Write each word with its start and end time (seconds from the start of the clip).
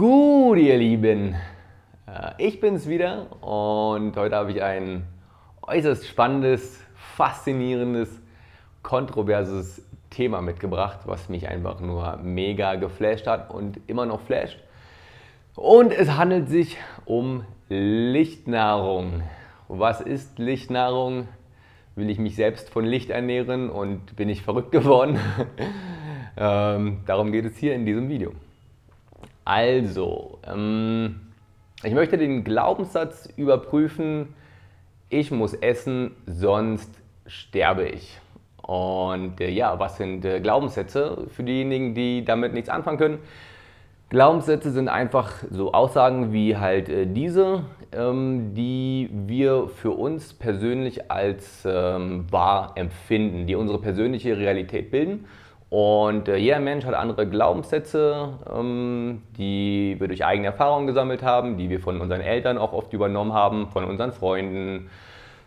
Gut, 0.00 0.56
ihr 0.56 0.78
Lieben, 0.78 1.34
äh, 2.06 2.30
ich 2.38 2.58
bin's 2.58 2.88
wieder 2.88 3.26
und 3.42 4.16
heute 4.16 4.34
habe 4.34 4.50
ich 4.50 4.62
ein 4.62 5.06
äußerst 5.60 6.06
spannendes, 6.06 6.80
faszinierendes, 6.94 8.08
kontroverses 8.82 9.84
Thema 10.08 10.40
mitgebracht, 10.40 11.00
was 11.04 11.28
mich 11.28 11.48
einfach 11.48 11.80
nur 11.80 12.16
mega 12.22 12.76
geflasht 12.76 13.26
hat 13.26 13.52
und 13.52 13.78
immer 13.88 14.06
noch 14.06 14.22
flasht. 14.22 14.58
Und 15.54 15.92
es 15.92 16.16
handelt 16.16 16.48
sich 16.48 16.78
um 17.04 17.44
Lichtnahrung. 17.68 19.22
Was 19.68 20.00
ist 20.00 20.38
Lichtnahrung? 20.38 21.28
Will 21.94 22.08
ich 22.08 22.18
mich 22.18 22.36
selbst 22.36 22.70
von 22.70 22.86
Licht 22.86 23.10
ernähren 23.10 23.68
und 23.68 24.16
bin 24.16 24.30
ich 24.30 24.40
verrückt 24.40 24.72
geworden? 24.72 25.18
ähm, 26.38 27.00
darum 27.04 27.32
geht 27.32 27.44
es 27.44 27.58
hier 27.58 27.74
in 27.74 27.84
diesem 27.84 28.08
Video. 28.08 28.32
Also, 29.44 30.38
ähm, 30.46 31.20
ich 31.82 31.94
möchte 31.94 32.18
den 32.18 32.44
Glaubenssatz 32.44 33.28
überprüfen, 33.36 34.34
ich 35.08 35.30
muss 35.30 35.54
essen, 35.54 36.12
sonst 36.26 36.90
sterbe 37.26 37.88
ich. 37.88 38.18
Und 38.62 39.40
äh, 39.40 39.50
ja, 39.50 39.78
was 39.78 39.96
sind 39.96 40.24
äh, 40.24 40.40
Glaubenssätze 40.40 41.26
für 41.28 41.42
diejenigen, 41.42 41.94
die 41.94 42.24
damit 42.24 42.52
nichts 42.52 42.68
anfangen 42.68 42.98
können? 42.98 43.18
Glaubenssätze 44.10 44.72
sind 44.72 44.88
einfach 44.88 45.32
so 45.50 45.72
Aussagen 45.72 46.32
wie 46.32 46.56
halt 46.56 46.88
äh, 46.88 47.06
diese, 47.06 47.64
ähm, 47.92 48.54
die 48.54 49.08
wir 49.12 49.68
für 49.68 49.92
uns 49.92 50.34
persönlich 50.34 51.10
als 51.10 51.62
ähm, 51.64 52.26
wahr 52.30 52.72
empfinden, 52.74 53.46
die 53.46 53.54
unsere 53.54 53.80
persönliche 53.80 54.36
Realität 54.36 54.90
bilden. 54.90 55.26
Und 55.70 56.28
äh, 56.28 56.36
jeder 56.36 56.58
Mensch 56.58 56.84
hat 56.84 56.94
andere 56.94 57.28
Glaubenssätze, 57.28 58.30
ähm, 58.52 59.22
die 59.38 59.94
wir 60.00 60.08
durch 60.08 60.24
eigene 60.24 60.48
Erfahrungen 60.48 60.88
gesammelt 60.88 61.22
haben, 61.22 61.56
die 61.56 61.70
wir 61.70 61.78
von 61.78 62.00
unseren 62.00 62.20
Eltern 62.20 62.58
auch 62.58 62.72
oft 62.72 62.92
übernommen 62.92 63.32
haben, 63.32 63.68
von 63.68 63.84
unseren 63.84 64.10
Freunden, 64.10 64.90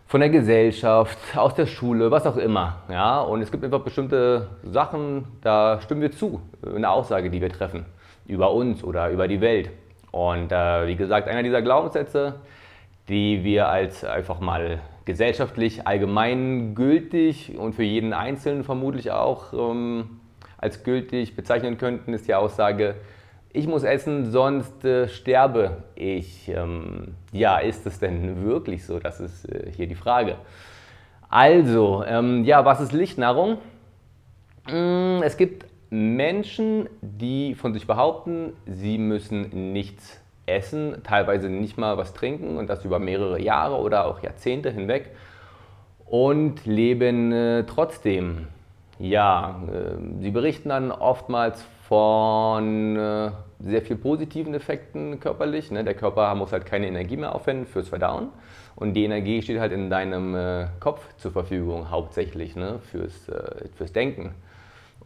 von 0.06 0.20
der 0.20 0.30
Gesellschaft, 0.30 1.18
aus 1.36 1.54
der 1.54 1.66
Schule, 1.66 2.10
was 2.10 2.26
auch 2.26 2.38
immer. 2.38 2.76
Ja? 2.88 3.20
Und 3.20 3.42
es 3.42 3.50
gibt 3.50 3.64
einfach 3.64 3.80
bestimmte 3.80 4.48
Sachen, 4.62 5.26
da 5.42 5.80
stimmen 5.82 6.00
wir 6.00 6.10
zu, 6.12 6.40
eine 6.74 6.88
Aussage, 6.88 7.28
die 7.28 7.42
wir 7.42 7.50
treffen 7.50 7.84
über 8.26 8.50
uns 8.52 8.82
oder 8.82 9.10
über 9.10 9.28
die 9.28 9.42
Welt. 9.42 9.68
Und 10.10 10.52
äh, 10.52 10.86
wie 10.86 10.96
gesagt, 10.96 11.28
einer 11.28 11.42
dieser 11.42 11.60
Glaubenssätze, 11.60 12.36
die 13.08 13.44
wir 13.44 13.68
als 13.68 14.04
einfach 14.04 14.40
mal 14.40 14.80
gesellschaftlich 15.04 15.86
allgemein 15.86 16.74
gültig 16.74 17.58
und 17.58 17.74
für 17.74 17.82
jeden 17.82 18.14
Einzelnen 18.14 18.64
vermutlich 18.64 19.10
auch 19.10 19.52
ähm, 19.52 20.20
als 20.64 20.82
gültig 20.82 21.36
bezeichnen 21.36 21.78
könnten, 21.78 22.12
ist 22.12 22.26
die 22.26 22.34
Aussage, 22.34 22.96
ich 23.52 23.68
muss 23.68 23.84
essen, 23.84 24.32
sonst 24.32 24.84
äh, 24.84 25.08
sterbe 25.08 25.84
ich. 25.94 26.48
Ähm, 26.48 27.14
ja, 27.30 27.58
ist 27.58 27.86
es 27.86 28.00
denn 28.00 28.44
wirklich 28.44 28.84
so? 28.84 28.98
Das 28.98 29.20
ist 29.20 29.44
äh, 29.44 29.70
hier 29.70 29.86
die 29.86 29.94
Frage. 29.94 30.36
Also, 31.28 32.02
ähm, 32.04 32.44
ja, 32.44 32.64
was 32.64 32.80
ist 32.80 32.92
Lichtnahrung? 32.92 33.58
Mm, 34.68 35.22
es 35.22 35.36
gibt 35.36 35.66
Menschen, 35.90 36.88
die 37.00 37.54
von 37.54 37.72
sich 37.72 37.86
behaupten, 37.86 38.54
sie 38.66 38.98
müssen 38.98 39.72
nichts 39.72 40.20
essen, 40.46 41.02
teilweise 41.04 41.48
nicht 41.48 41.78
mal 41.78 41.96
was 41.96 42.12
trinken 42.12 42.56
und 42.56 42.68
das 42.68 42.84
über 42.84 42.98
mehrere 42.98 43.40
Jahre 43.40 43.76
oder 43.76 44.06
auch 44.06 44.20
Jahrzehnte 44.22 44.70
hinweg 44.70 45.10
und 46.06 46.66
leben 46.66 47.30
äh, 47.30 47.64
trotzdem. 47.64 48.48
Ja, 48.98 49.62
äh, 49.72 50.20
sie 50.20 50.30
berichten 50.30 50.68
dann 50.68 50.92
oftmals 50.92 51.64
von 51.88 52.96
äh, 52.96 53.30
sehr 53.60 53.82
viel 53.82 53.96
positiven 53.96 54.54
Effekten 54.54 55.20
körperlich. 55.20 55.70
Ne? 55.70 55.84
Der 55.84 55.94
Körper 55.94 56.34
muss 56.34 56.52
halt 56.52 56.64
keine 56.66 56.86
Energie 56.86 57.16
mehr 57.16 57.34
aufwenden 57.34 57.66
fürs 57.66 57.88
Verdauen 57.88 58.28
und 58.76 58.94
die 58.94 59.04
Energie 59.04 59.42
steht 59.42 59.60
halt 59.60 59.72
in 59.72 59.90
deinem 59.90 60.34
äh, 60.34 60.66
Kopf 60.80 61.14
zur 61.16 61.32
Verfügung 61.32 61.90
hauptsächlich 61.90 62.56
ne? 62.56 62.78
fürs, 62.90 63.28
äh, 63.28 63.68
fürs 63.74 63.92
Denken. 63.92 64.34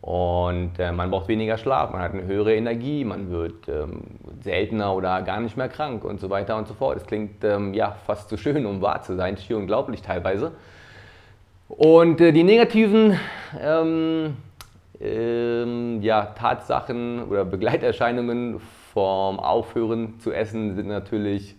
Und 0.01 0.79
äh, 0.79 0.93
man 0.93 1.11
braucht 1.11 1.27
weniger 1.27 1.59
Schlaf, 1.59 1.91
man 1.91 2.01
hat 2.01 2.13
eine 2.13 2.25
höhere 2.25 2.55
Energie, 2.55 3.05
man 3.05 3.31
wird 3.31 3.69
ähm, 3.69 4.03
seltener 4.41 4.95
oder 4.95 5.23
gar 5.23 5.41
nicht 5.41 5.57
mehr 5.57 5.69
krank 5.69 6.05
und 6.05 6.21
so 6.21 6.31
weiter 6.31 6.57
und 6.57 6.69
so 6.69 6.75
fort. 6.75 6.99
Es 6.99 7.07
klingt 7.07 7.43
ähm, 7.43 7.75
ja 7.75 7.97
fast 8.07 8.29
zu 8.29 8.37
schön, 8.37 8.65
um 8.65 8.81
wahr 8.81 9.03
zu 9.03 9.17
sein, 9.17 9.37
schier 9.37 9.57
unglaublich 9.57 10.03
teilweise. 10.03 10.53
Und 11.69 12.21
äh, 12.21 12.33
die 12.33 12.45
negativen 12.45 13.19
ähm, 13.61 14.37
ähm, 15.01 16.03
ja, 16.03 16.27
Tatsachen 16.27 17.25
oder 17.25 17.45
Begleiterscheinungen 17.45 18.61
vom 18.93 19.39
Aufhören 19.39 20.19
zu 20.19 20.33
essen 20.33 20.75
sind 20.75 20.89
natürlich, 20.89 21.57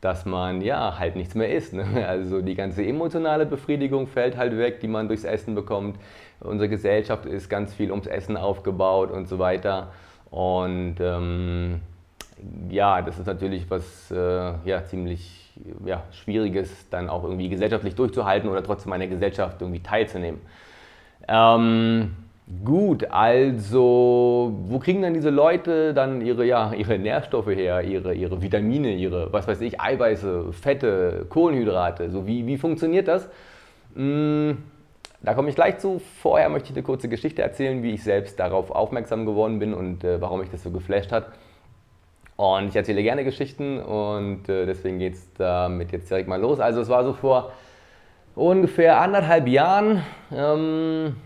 dass 0.00 0.24
man 0.24 0.60
ja 0.60 0.98
halt 0.98 1.16
nichts 1.16 1.34
mehr 1.34 1.52
isst. 1.52 1.74
Ne? 1.74 1.84
Also 2.08 2.40
die 2.40 2.54
ganze 2.54 2.84
emotionale 2.84 3.46
Befriedigung 3.46 4.06
fällt 4.06 4.36
halt 4.36 4.56
weg, 4.56 4.80
die 4.80 4.88
man 4.88 5.08
durchs 5.08 5.24
Essen 5.24 5.54
bekommt. 5.54 5.98
Unsere 6.40 6.68
Gesellschaft 6.68 7.26
ist 7.26 7.48
ganz 7.48 7.74
viel 7.74 7.90
ums 7.90 8.06
Essen 8.06 8.36
aufgebaut 8.36 9.10
und 9.10 9.28
so 9.28 9.40
weiter. 9.40 9.92
Und 10.30 10.96
ähm, 11.00 11.80
ja, 12.70 13.02
das 13.02 13.18
ist 13.18 13.26
natürlich 13.26 13.70
was 13.70 14.10
äh, 14.10 14.52
ja, 14.64 14.84
ziemlich 14.84 15.48
ja, 15.84 16.04
Schwieriges, 16.12 16.88
dann 16.90 17.08
auch 17.08 17.24
irgendwie 17.24 17.48
gesellschaftlich 17.48 17.94
durchzuhalten 17.94 18.48
oder 18.48 18.62
trotzdem 18.62 18.92
an 18.92 19.00
der 19.00 19.08
Gesellschaft 19.08 19.60
irgendwie 19.60 19.80
teilzunehmen. 19.80 20.40
Ähm, 21.26 22.14
gut, 22.64 23.04
also 23.10 24.54
wo 24.62 24.78
kriegen 24.78 25.02
dann 25.02 25.14
diese 25.14 25.30
Leute 25.30 25.92
dann 25.94 26.20
ihre, 26.20 26.44
ja, 26.44 26.72
ihre 26.72 26.98
Nährstoffe 26.98 27.48
her, 27.48 27.82
ihre, 27.82 28.14
ihre 28.14 28.40
Vitamine, 28.40 28.94
ihre, 28.94 29.32
was 29.32 29.46
weiß 29.46 29.60
ich, 29.60 29.80
Eiweiße, 29.80 30.52
Fette, 30.52 31.26
Kohlenhydrate? 31.28 32.10
So, 32.10 32.26
wie, 32.26 32.46
wie 32.46 32.56
funktioniert 32.56 33.08
das? 33.08 33.28
Hm, 33.94 34.58
da 35.20 35.34
komme 35.34 35.48
ich 35.48 35.56
gleich 35.56 35.78
zu. 35.78 36.00
Vorher 36.22 36.48
möchte 36.48 36.70
ich 36.70 36.76
eine 36.76 36.84
kurze 36.84 37.08
Geschichte 37.08 37.42
erzählen, 37.42 37.82
wie 37.82 37.92
ich 37.92 38.02
selbst 38.02 38.38
darauf 38.38 38.70
aufmerksam 38.70 39.26
geworden 39.26 39.58
bin 39.58 39.74
und 39.74 40.04
äh, 40.04 40.20
warum 40.20 40.40
mich 40.40 40.50
das 40.50 40.62
so 40.62 40.70
geflasht 40.70 41.12
hat. 41.12 41.26
Und 42.38 42.68
ich 42.68 42.76
erzähle 42.76 43.02
gerne 43.02 43.24
Geschichten 43.24 43.80
und 43.80 44.48
äh, 44.48 44.64
deswegen 44.64 44.98
geht 44.98 45.14
es 45.14 45.32
damit 45.34 45.92
jetzt 45.92 46.08
direkt 46.08 46.28
mal 46.28 46.40
los. 46.40 46.60
Also 46.60 46.80
es 46.80 46.88
war 46.88 47.04
so 47.04 47.12
vor 47.12 47.52
ungefähr 48.34 49.00
anderthalb 49.00 49.48
Jahren. 49.48 50.02
Ähm, 50.32 51.16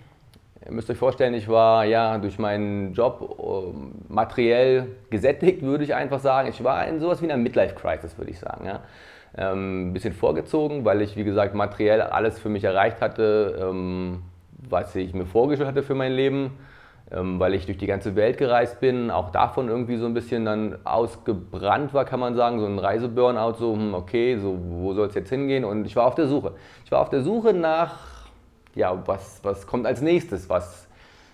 ihr 0.65 0.73
müsst 0.73 0.91
euch 0.91 0.97
vorstellen, 0.97 1.35
ich 1.35 1.49
war 1.49 1.85
ja 1.85 2.19
durch 2.19 2.39
meinen 2.39 2.95
Job 2.95 3.39
äh, 3.39 4.13
materiell 4.13 4.89
gesättigt, 5.11 5.63
würde 5.63 5.85
ich 5.85 5.95
einfach 5.95 6.19
sagen. 6.19 6.49
Ich 6.49 6.65
war 6.65 6.87
in 6.89 6.99
sowas 6.99 7.21
wie 7.21 7.27
einer 7.27 7.37
Midlife-Crisis, 7.37 8.19
würde 8.19 8.31
ich 8.31 8.41
sagen. 8.41 8.65
Ja 8.65 8.81
ähm, 9.37 9.89
ein 9.89 9.93
bisschen 9.93 10.13
vorgezogen, 10.13 10.85
weil 10.85 11.01
ich, 11.03 11.17
wie 11.17 11.25
gesagt, 11.25 11.55
materiell 11.55 12.01
alles 12.01 12.39
für 12.39 12.49
mich 12.49 12.65
erreicht 12.65 13.01
hatte, 13.01 13.59
ähm, 13.61 14.23
was 14.69 14.95
ich 14.95 15.15
mir 15.15 15.27
vorgestellt 15.27 15.69
hatte 15.69 15.83
für 15.83 15.95
mein 15.95 16.13
Leben, 16.13 16.53
weil 17.15 17.55
ich 17.55 17.67
durch 17.67 17.79
die 17.79 17.87
ganze 17.87 18.17
Welt 18.17 18.39
gereist 18.39 18.81
bin, 18.81 19.11
auch 19.11 19.31
davon 19.31 19.69
irgendwie 19.69 19.97
so 19.97 20.07
ein 20.07 20.15
bisschen 20.15 20.45
dann 20.45 20.79
ausgebrannt 20.85 21.93
war, 21.95 22.05
kann 22.05 22.21
man 22.21 22.35
sagen, 22.35 22.61
so 22.61 22.67
ein 22.67 22.79
Reiseburnout, 22.79 23.55
so, 23.59 23.75
hm, 23.75 23.95
okay, 23.95 24.39
so, 24.39 24.59
wo 24.59 24.95
soll 24.95 25.09
es 25.09 25.15
jetzt 25.15 25.31
hingehen? 25.31 25.65
Und 25.65 25.85
ich 25.85 25.97
war 25.97 26.07
auf 26.07 26.15
der 26.15 26.27
Suche. 26.27 26.53
Ich 26.85 26.93
war 26.93 27.01
auf 27.01 27.11
der 27.11 27.23
Suche 27.23 27.53
nach, 27.53 27.95
ja, 28.75 29.03
was, 29.07 29.41
was 29.43 29.67
kommt 29.67 29.87
als 29.87 30.01
nächstes, 30.01 30.49
was 30.49 30.89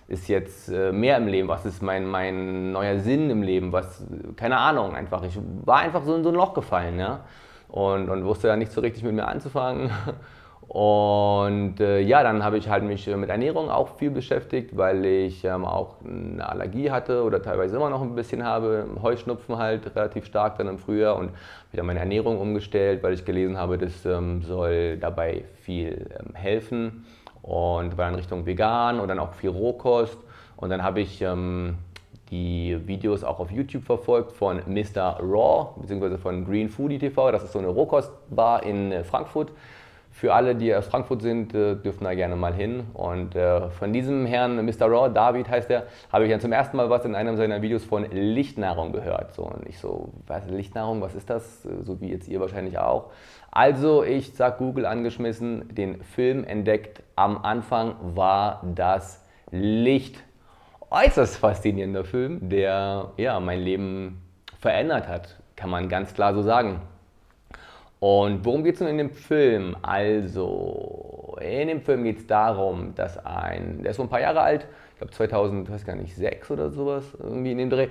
ist 0.07 0.27
jetzt 0.27 0.69
äh, 0.69 0.91
mehr 0.91 1.17
im 1.17 1.27
Leben, 1.27 1.47
was 1.47 1.65
ist 1.65 1.83
mein, 1.83 2.05
mein 2.05 2.71
neuer 2.71 2.99
Sinn 2.99 3.29
im 3.29 3.43
Leben, 3.43 3.71
was, 3.71 4.03
keine 4.35 4.57
Ahnung, 4.57 4.95
einfach. 4.95 5.23
Ich 5.23 5.37
war 5.63 5.79
einfach 5.79 6.03
so 6.03 6.15
in 6.15 6.23
so 6.23 6.29
ein 6.29 6.35
Loch 6.35 6.53
gefallen, 6.53 6.99
ja 6.99 7.21
und, 7.69 8.09
und 8.09 8.25
wusste 8.25 8.47
dann 8.47 8.59
nicht 8.59 8.71
so 8.71 8.81
richtig 8.81 9.03
mit 9.03 9.13
mir 9.13 9.27
anzufangen. 9.27 9.91
Und 10.69 11.79
äh, 11.79 11.99
ja, 11.99 12.21
dann 12.21 12.43
habe 12.43 12.59
ich 12.59 12.69
halt 12.69 12.83
mich 12.83 13.07
mit 13.07 13.27
Ernährung 13.27 13.71
auch 13.71 13.97
viel 13.97 14.11
beschäftigt, 14.11 14.77
weil 14.77 15.03
ich 15.03 15.43
ähm, 15.43 15.65
auch 15.65 15.95
eine 16.05 16.47
Allergie 16.47 16.91
hatte 16.91 17.23
oder 17.23 17.41
teilweise 17.41 17.75
immer 17.77 17.89
noch 17.89 18.03
ein 18.03 18.13
bisschen 18.13 18.43
habe, 18.43 18.85
Heuschnupfen 19.01 19.57
halt 19.57 19.95
relativ 19.95 20.25
stark 20.25 20.59
dann 20.59 20.67
im 20.67 20.77
Frühjahr 20.77 21.15
und 21.15 21.31
wieder 21.71 21.81
meine 21.81 21.99
Ernährung 21.99 22.39
umgestellt, 22.39 23.01
weil 23.01 23.13
ich 23.13 23.25
gelesen 23.25 23.57
habe, 23.57 23.79
das 23.79 24.05
ähm, 24.05 24.43
soll 24.43 24.97
dabei 24.97 25.43
viel 25.63 26.05
ähm, 26.19 26.35
helfen 26.35 27.03
und 27.41 27.97
war 27.97 28.07
in 28.07 28.13
Richtung 28.13 28.45
vegan 28.45 28.99
und 28.99 29.07
dann 29.07 29.17
auch 29.17 29.33
viel 29.33 29.49
Rohkost 29.49 30.19
und 30.55 30.69
dann 30.69 30.83
habe 30.83 31.01
ich 31.01 31.19
ähm, 31.23 31.79
die 32.29 32.77
Videos 32.85 33.23
auch 33.23 33.39
auf 33.39 33.49
YouTube 33.49 33.85
verfolgt 33.85 34.33
von 34.33 34.61
Mr. 34.67 35.19
Raw 35.19 35.69
bzw. 35.81 36.17
von 36.17 36.45
Green 36.45 36.69
Foodie 36.69 36.99
TV. 36.99 37.31
Das 37.31 37.41
ist 37.43 37.53
so 37.53 37.59
eine 37.59 37.69
Rohkostbar 37.69 38.61
in 38.61 38.91
äh, 38.91 39.03
Frankfurt. 39.03 39.51
Für 40.19 40.33
alle, 40.33 40.53
die 40.53 40.75
aus 40.75 40.85
Frankfurt 40.87 41.21
sind, 41.21 41.53
äh, 41.53 41.77
dürfen 41.77 42.03
da 42.03 42.13
gerne 42.13 42.35
mal 42.35 42.53
hin. 42.53 42.83
Und 42.93 43.37
äh, 43.37 43.69
von 43.69 43.93
diesem 43.93 44.25
Herrn 44.25 44.65
Mr. 44.65 44.87
Raw, 44.87 45.09
David 45.09 45.49
heißt 45.49 45.69
er, 45.69 45.87
habe 46.11 46.25
ich 46.25 46.31
dann 46.31 46.41
zum 46.41 46.51
ersten 46.51 46.75
Mal 46.75 46.89
was 46.89 47.05
in 47.05 47.15
einem 47.15 47.37
seiner 47.37 47.61
Videos 47.61 47.85
von 47.85 48.03
Lichtnahrung 48.11 48.91
gehört. 48.91 49.33
So, 49.33 49.43
und 49.43 49.65
ich 49.65 49.79
so, 49.79 50.09
was 50.27 50.45
Lichtnahrung, 50.49 50.99
was 50.99 51.15
ist 51.15 51.29
das? 51.29 51.63
So 51.63 52.01
wie 52.01 52.09
jetzt 52.09 52.27
ihr 52.27 52.41
wahrscheinlich 52.41 52.77
auch. 52.77 53.11
Also 53.49 54.03
ich, 54.03 54.35
zack, 54.35 54.57
Google 54.57 54.85
angeschmissen, 54.85 55.73
den 55.73 56.03
Film 56.03 56.43
entdeckt. 56.43 57.01
Am 57.15 57.37
Anfang 57.37 57.95
war 58.01 58.61
das 58.75 59.25
Licht 59.51 60.21
äußerst 60.89 61.37
faszinierender 61.37 62.03
Film, 62.03 62.49
der 62.49 63.13
ja, 63.15 63.39
mein 63.39 63.61
Leben 63.61 64.21
verändert 64.59 65.07
hat, 65.07 65.39
kann 65.55 65.69
man 65.69 65.87
ganz 65.87 66.13
klar 66.13 66.33
so 66.33 66.41
sagen. 66.41 66.81
Und 67.99 68.45
worum 68.45 68.63
geht 68.63 68.75
es 68.75 68.81
nun 68.81 68.89
in 68.89 68.97
dem 68.97 69.11
Film? 69.11 69.75
Also, 69.81 71.37
in 71.41 71.67
dem 71.67 71.81
Film 71.81 72.03
geht 72.05 72.19
es 72.19 72.27
darum, 72.27 72.95
dass 72.95 73.17
ein, 73.25 73.83
der 73.83 73.91
ist 73.91 73.97
so 73.97 74.03
ein 74.03 74.09
paar 74.09 74.21
Jahre 74.21 74.41
alt, 74.41 74.67
ich 74.91 74.97
glaube 74.97 75.11
2000, 75.13 75.69
weiß 75.69 75.85
gar 75.85 75.95
nicht, 75.95 76.15
sechs 76.15 76.49
oder 76.49 76.69
sowas, 76.69 77.03
irgendwie 77.19 77.51
in 77.51 77.57
dem 77.57 77.69
Dreh, 77.69 77.89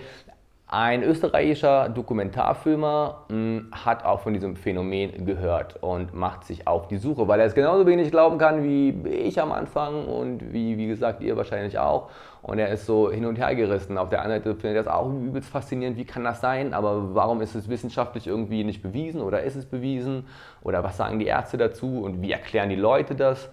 ein 0.71 1.03
österreichischer 1.03 1.89
Dokumentarfilmer 1.89 3.25
mh, 3.29 3.35
hm, 3.35 3.69
hat 3.73 4.05
auch 4.05 4.21
von 4.21 4.35
diesem 4.35 4.55
Phänomen 4.55 5.25
gehört 5.25 5.83
und 5.83 6.13
macht 6.13 6.45
sich 6.45 6.69
auf 6.69 6.89
die 6.89 6.99
Suche, 6.99 7.27
weil 7.27 7.41
er 7.41 7.47
es 7.47 7.55
genauso 7.55 7.87
wenig 7.87 8.11
glauben 8.11 8.37
kann 8.37 8.63
wie 8.63 8.91
ich 9.09 9.41
am 9.41 9.51
Anfang 9.51 10.07
und 10.07 10.53
wie, 10.53 10.77
wie 10.77 10.87
gesagt, 10.87 11.23
ihr 11.23 11.39
wahrscheinlich 11.39 11.79
auch. 11.79 12.11
Und 12.43 12.59
er 12.59 12.69
ist 12.69 12.85
so 12.85 13.11
hin 13.11 13.25
und 13.25 13.37
her 13.37 13.55
gerissen. 13.55 13.97
Auf 13.97 14.11
der 14.11 14.23
anderen 14.23 14.43
Seite 14.43 14.55
findet 14.55 14.77
er 14.77 14.85
das 14.85 14.93
auch 14.93 15.09
übelst 15.09 15.49
faszinierend, 15.49 15.97
wie 15.97 16.05
kann 16.05 16.23
das 16.23 16.43
sein, 16.43 16.75
aber 16.75 17.15
warum 17.15 17.41
ist 17.41 17.55
es 17.55 17.71
wissenschaftlich 17.71 18.27
irgendwie 18.27 18.63
nicht 18.63 18.83
bewiesen 18.83 19.23
oder 19.23 19.43
ist 19.43 19.57
es 19.57 19.65
bewiesen? 19.65 20.27
Oder 20.63 20.85
was 20.85 20.99
sagen 20.99 21.19
die 21.19 21.27
Ärzte 21.27 21.57
dazu 21.57 22.03
und 22.03 22.21
wie 22.21 22.33
erklären 22.33 22.69
die 22.69 22.77
Leute 22.77 23.15
das? 23.15 23.49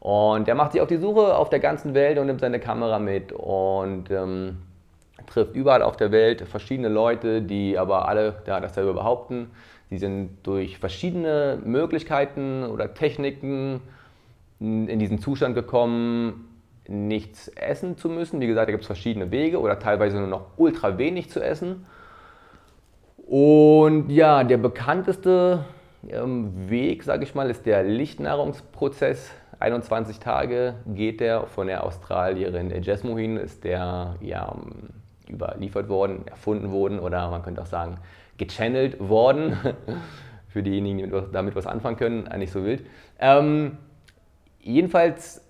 Und 0.00 0.46
er 0.46 0.54
macht 0.54 0.72
sich 0.72 0.82
auf 0.82 0.88
die 0.88 0.98
Suche 0.98 1.34
auf 1.34 1.48
der 1.48 1.60
ganzen 1.60 1.94
Welt 1.94 2.18
und 2.18 2.26
nimmt 2.26 2.40
seine 2.40 2.60
Kamera 2.60 2.98
mit 2.98 3.32
und 3.32 4.10
ähm, 4.10 4.58
trifft 5.26 5.54
überall 5.54 5.82
auf 5.82 5.96
der 5.96 6.12
Welt 6.12 6.42
verschiedene 6.42 6.88
Leute, 6.88 7.42
die 7.42 7.78
aber 7.78 8.08
alle 8.08 8.42
ja, 8.46 8.60
dasselbe 8.60 8.94
behaupten. 8.94 9.50
Sie 9.90 9.98
sind 9.98 10.30
durch 10.42 10.78
verschiedene 10.78 11.58
Möglichkeiten 11.64 12.64
oder 12.64 12.94
Techniken 12.94 13.80
in 14.60 14.98
diesen 14.98 15.20
Zustand 15.20 15.54
gekommen, 15.54 16.48
nichts 16.88 17.48
essen 17.48 17.96
zu 17.96 18.08
müssen. 18.08 18.40
Wie 18.40 18.46
gesagt, 18.46 18.68
da 18.68 18.72
gibt 18.72 18.82
es 18.82 18.86
verschiedene 18.86 19.30
Wege 19.30 19.60
oder 19.60 19.78
teilweise 19.78 20.18
nur 20.18 20.26
noch 20.26 20.46
ultra 20.56 20.98
wenig 20.98 21.30
zu 21.30 21.40
essen. 21.40 21.86
Und 23.26 24.10
ja, 24.10 24.42
der 24.42 24.56
bekannteste 24.56 25.64
ähm, 26.08 26.70
Weg, 26.70 27.02
sage 27.02 27.24
ich 27.24 27.34
mal, 27.34 27.50
ist 27.50 27.66
der 27.66 27.82
Lichtnahrungsprozess. 27.82 29.30
21 29.60 30.20
Tage 30.20 30.74
geht 30.86 31.20
der 31.20 31.46
von 31.46 31.66
der 31.66 31.84
Australierin 31.84 32.70
Jasmohin, 32.82 33.36
ist 33.36 33.64
der 33.64 34.14
ja, 34.20 34.54
überliefert 35.30 35.88
worden, 35.88 36.26
erfunden 36.26 36.70
worden 36.70 36.98
oder 36.98 37.30
man 37.30 37.42
könnte 37.42 37.62
auch 37.62 37.66
sagen 37.66 37.98
gechannelt 38.36 38.98
worden. 39.00 39.56
Für 40.48 40.62
diejenigen, 40.62 40.98
die 40.98 41.32
damit 41.32 41.54
was 41.56 41.66
anfangen 41.66 41.96
können, 41.96 42.28
nicht 42.38 42.52
so 42.52 42.64
wild. 42.64 42.86
Ähm, 43.18 43.76
jedenfalls 44.60 45.42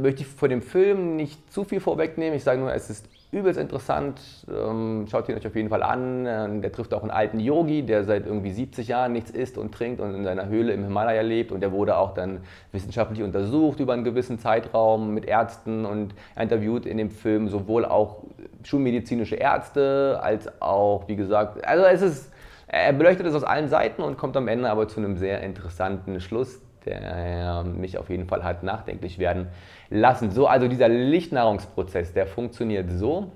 möchte 0.00 0.22
ich 0.22 0.28
vor 0.28 0.48
dem 0.48 0.62
Film 0.62 1.16
nicht 1.16 1.52
zu 1.52 1.64
viel 1.64 1.80
vorwegnehmen. 1.80 2.34
Ich 2.34 2.44
sage 2.44 2.58
nur, 2.58 2.72
es 2.72 2.88
ist 2.88 3.06
übelst 3.32 3.60
interessant. 3.60 4.20
Ähm, 4.50 5.06
schaut 5.08 5.28
ihn 5.28 5.36
euch 5.36 5.46
auf 5.46 5.54
jeden 5.54 5.68
Fall 5.68 5.82
an. 5.82 6.26
Ähm, 6.26 6.62
der 6.62 6.72
trifft 6.72 6.92
auch 6.92 7.02
einen 7.02 7.10
alten 7.10 7.38
Yogi, 7.38 7.82
der 7.82 8.04
seit 8.04 8.26
irgendwie 8.26 8.50
70 8.50 8.88
Jahren 8.88 9.12
nichts 9.12 9.30
isst 9.30 9.56
und 9.56 9.72
trinkt 9.72 10.00
und 10.00 10.14
in 10.14 10.24
seiner 10.24 10.46
Höhle 10.46 10.72
im 10.72 10.82
Himalaya 10.82 11.22
lebt. 11.22 11.52
Und 11.52 11.60
der 11.60 11.70
wurde 11.72 11.96
auch 11.96 12.14
dann 12.14 12.40
wissenschaftlich 12.72 13.22
untersucht 13.22 13.78
über 13.78 13.92
einen 13.92 14.04
gewissen 14.04 14.38
Zeitraum 14.38 15.14
mit 15.14 15.26
Ärzten 15.26 15.84
und 15.84 16.14
interviewt 16.38 16.86
in 16.86 16.96
dem 16.96 17.10
Film 17.10 17.48
sowohl 17.48 17.84
auch 17.84 18.24
schulmedizinische 18.64 19.36
Ärzte 19.36 20.18
als 20.22 20.60
auch, 20.60 21.06
wie 21.08 21.16
gesagt, 21.16 21.64
also 21.64 21.84
es 21.84 22.02
ist, 22.02 22.32
er 22.66 22.92
beleuchtet 22.92 23.26
es 23.26 23.34
aus 23.34 23.44
allen 23.44 23.68
Seiten 23.68 24.02
und 24.02 24.18
kommt 24.18 24.36
am 24.36 24.48
Ende 24.48 24.70
aber 24.70 24.88
zu 24.88 25.00
einem 25.00 25.16
sehr 25.16 25.40
interessanten 25.42 26.20
Schluss, 26.20 26.60
der 26.86 27.64
mich 27.64 27.98
auf 27.98 28.10
jeden 28.10 28.26
Fall 28.26 28.44
hat 28.44 28.62
nachdenklich 28.62 29.18
werden 29.18 29.48
lassen. 29.88 30.30
So, 30.30 30.46
also 30.46 30.68
dieser 30.68 30.88
Lichtnahrungsprozess, 30.88 32.12
der 32.12 32.26
funktioniert 32.26 32.90
so, 32.90 33.32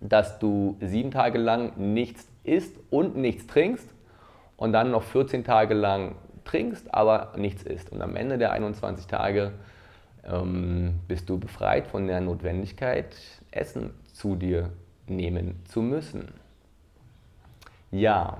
dass 0.00 0.38
du 0.38 0.76
sieben 0.80 1.10
Tage 1.10 1.38
lang 1.38 1.72
nichts 1.76 2.28
isst 2.44 2.76
und 2.90 3.16
nichts 3.16 3.46
trinkst 3.46 3.88
und 4.56 4.72
dann 4.72 4.90
noch 4.90 5.02
14 5.02 5.44
Tage 5.44 5.74
lang 5.74 6.16
trinkst, 6.44 6.92
aber 6.92 7.32
nichts 7.36 7.62
isst. 7.62 7.90
Und 7.90 8.02
am 8.02 8.16
Ende 8.16 8.38
der 8.38 8.52
21 8.52 9.06
Tage 9.06 9.52
ähm, 10.24 11.00
bist 11.08 11.28
du 11.28 11.38
befreit 11.38 11.86
von 11.86 12.06
der 12.06 12.20
Notwendigkeit, 12.20 13.16
Essen 13.50 13.94
zu 14.12 14.36
dir 14.36 14.70
nehmen 15.06 15.62
zu 15.64 15.82
müssen. 15.82 16.32
Ja, 17.90 18.38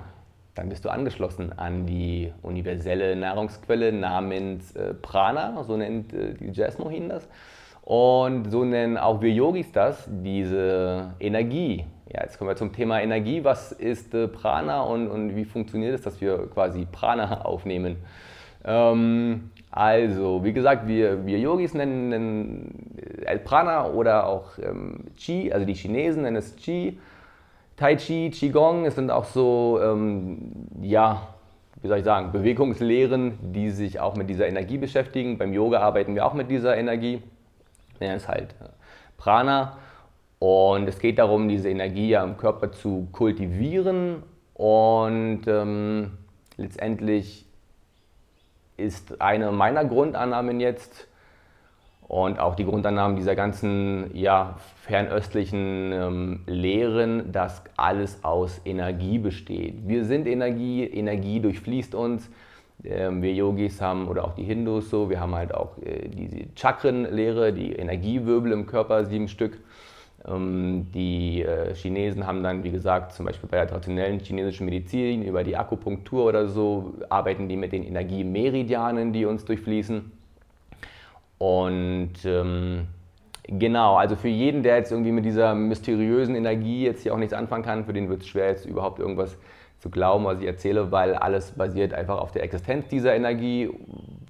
dann 0.54 0.68
bist 0.68 0.84
du 0.84 0.88
angeschlossen 0.88 1.52
an 1.56 1.86
die 1.86 2.32
universelle 2.42 3.16
Nahrungsquelle 3.16 3.92
namens 3.92 4.74
äh, 4.76 4.94
Prana, 4.94 5.62
so 5.64 5.76
nennt 5.76 6.12
äh, 6.12 6.34
die 6.34 6.50
Jasmohin 6.52 7.08
das. 7.08 7.28
Und 7.82 8.50
so 8.50 8.64
nennen 8.64 8.96
auch 8.96 9.20
wir 9.20 9.30
Yogis 9.30 9.70
das, 9.72 10.08
diese 10.08 11.12
Energie. 11.20 11.84
Ja, 12.10 12.22
jetzt 12.22 12.38
kommen 12.38 12.48
wir 12.48 12.56
zum 12.56 12.72
Thema 12.72 13.02
Energie. 13.02 13.44
Was 13.44 13.72
ist 13.72 14.14
äh, 14.14 14.28
Prana 14.28 14.82
und, 14.82 15.08
und 15.08 15.36
wie 15.36 15.44
funktioniert 15.44 15.94
es, 15.94 16.02
dass 16.02 16.20
wir 16.20 16.46
quasi 16.48 16.86
Prana 16.90 17.40
aufnehmen? 17.44 17.96
Ähm, 18.64 19.50
also, 19.70 20.44
wie 20.44 20.52
gesagt, 20.52 20.86
wir, 20.86 21.26
wir 21.26 21.38
Yogis 21.38 21.74
nennen, 21.74 22.08
nennen 22.10 22.96
äh, 23.24 23.38
Prana 23.38 23.88
oder 23.88 24.28
auch 24.28 24.56
ähm, 24.58 25.06
Qi, 25.16 25.52
also 25.52 25.66
die 25.66 25.74
Chinesen 25.74 26.22
nennen 26.22 26.36
es 26.36 26.54
Qi. 26.54 26.98
Tai 27.76 27.96
Chi, 27.96 28.30
Qigong, 28.30 28.86
es 28.86 28.94
sind 28.94 29.10
auch 29.10 29.24
so, 29.24 29.80
ähm, 29.82 30.52
ja, 30.80 31.28
wie 31.82 31.88
soll 31.88 31.98
ich 31.98 32.04
sagen, 32.04 32.30
Bewegungslehren, 32.30 33.52
die 33.52 33.70
sich 33.70 33.98
auch 33.98 34.14
mit 34.14 34.30
dieser 34.30 34.46
Energie 34.46 34.78
beschäftigen. 34.78 35.38
Beim 35.38 35.52
Yoga 35.52 35.80
arbeiten 35.80 36.14
wir 36.14 36.24
auch 36.24 36.34
mit 36.34 36.50
dieser 36.50 36.76
Energie. 36.76 37.20
Ja, 38.00 38.14
ist 38.14 38.28
halt 38.28 38.54
äh, 38.60 38.68
Prana. 39.16 39.78
Und 40.38 40.88
es 40.88 40.98
geht 40.98 41.18
darum, 41.18 41.48
diese 41.48 41.68
Energie 41.68 42.10
ja 42.10 42.22
im 42.22 42.36
Körper 42.36 42.70
zu 42.70 43.08
kultivieren. 43.12 44.22
Und 44.54 45.42
ähm, 45.46 46.12
letztendlich 46.56 47.46
ist 48.76 49.20
eine 49.20 49.52
meiner 49.52 49.84
Grundannahmen 49.84 50.60
jetzt, 50.60 51.08
und 52.08 52.38
auch 52.38 52.54
die 52.54 52.64
Grundannahmen 52.64 53.16
dieser 53.16 53.34
ganzen 53.34 54.10
ja, 54.14 54.56
fernöstlichen 54.82 55.92
ähm, 55.92 56.40
Lehren, 56.46 57.32
dass 57.32 57.62
alles 57.76 58.22
aus 58.22 58.60
Energie 58.64 59.18
besteht. 59.18 59.88
Wir 59.88 60.04
sind 60.04 60.26
Energie, 60.26 60.84
Energie 60.84 61.40
durchfließt 61.40 61.94
uns. 61.94 62.30
Ähm, 62.84 63.22
wir 63.22 63.32
Yogis 63.32 63.80
haben, 63.80 64.08
oder 64.08 64.24
auch 64.24 64.34
die 64.34 64.44
Hindus 64.44 64.90
so, 64.90 65.08
wir 65.08 65.18
haben 65.18 65.34
halt 65.34 65.54
auch 65.54 65.78
äh, 65.78 66.08
diese 66.08 66.44
Chakrenlehre, 66.54 67.52
die 67.52 67.72
Energiewirbel 67.72 68.52
im 68.52 68.66
Körper, 68.66 69.06
sieben 69.06 69.28
Stück. 69.28 69.58
Ähm, 70.26 70.88
die 70.92 71.42
äh, 71.42 71.74
Chinesen 71.74 72.26
haben 72.26 72.42
dann, 72.42 72.64
wie 72.64 72.70
gesagt, 72.70 73.12
zum 73.12 73.24
Beispiel 73.24 73.48
bei 73.48 73.56
der 73.56 73.68
traditionellen 73.68 74.20
chinesischen 74.20 74.66
Medizin 74.66 75.22
über 75.22 75.42
die 75.42 75.56
Akupunktur 75.56 76.26
oder 76.26 76.48
so, 76.48 76.94
arbeiten 77.08 77.48
die 77.48 77.56
mit 77.56 77.72
den 77.72 77.84
Energiemeridianen, 77.84 79.12
die 79.14 79.24
uns 79.24 79.44
durchfließen. 79.46 80.23
Und 81.38 82.12
ähm, 82.24 82.86
genau, 83.46 83.96
also 83.96 84.16
für 84.16 84.28
jeden, 84.28 84.62
der 84.62 84.76
jetzt 84.76 84.92
irgendwie 84.92 85.12
mit 85.12 85.24
dieser 85.24 85.54
mysteriösen 85.54 86.34
Energie 86.34 86.84
jetzt 86.84 87.02
hier 87.02 87.14
auch 87.14 87.18
nichts 87.18 87.34
anfangen 87.34 87.64
kann, 87.64 87.84
für 87.84 87.92
den 87.92 88.08
wird 88.08 88.22
es 88.22 88.28
schwer, 88.28 88.48
jetzt 88.48 88.66
überhaupt 88.66 88.98
irgendwas 88.98 89.36
zu 89.84 89.90
glauben, 89.90 90.24
was 90.24 90.40
ich 90.40 90.46
erzähle, 90.46 90.90
weil 90.92 91.14
alles 91.14 91.50
basiert 91.50 91.92
einfach 91.92 92.18
auf 92.18 92.32
der 92.32 92.42
Existenz 92.42 92.88
dieser 92.88 93.14
Energie. 93.14 93.68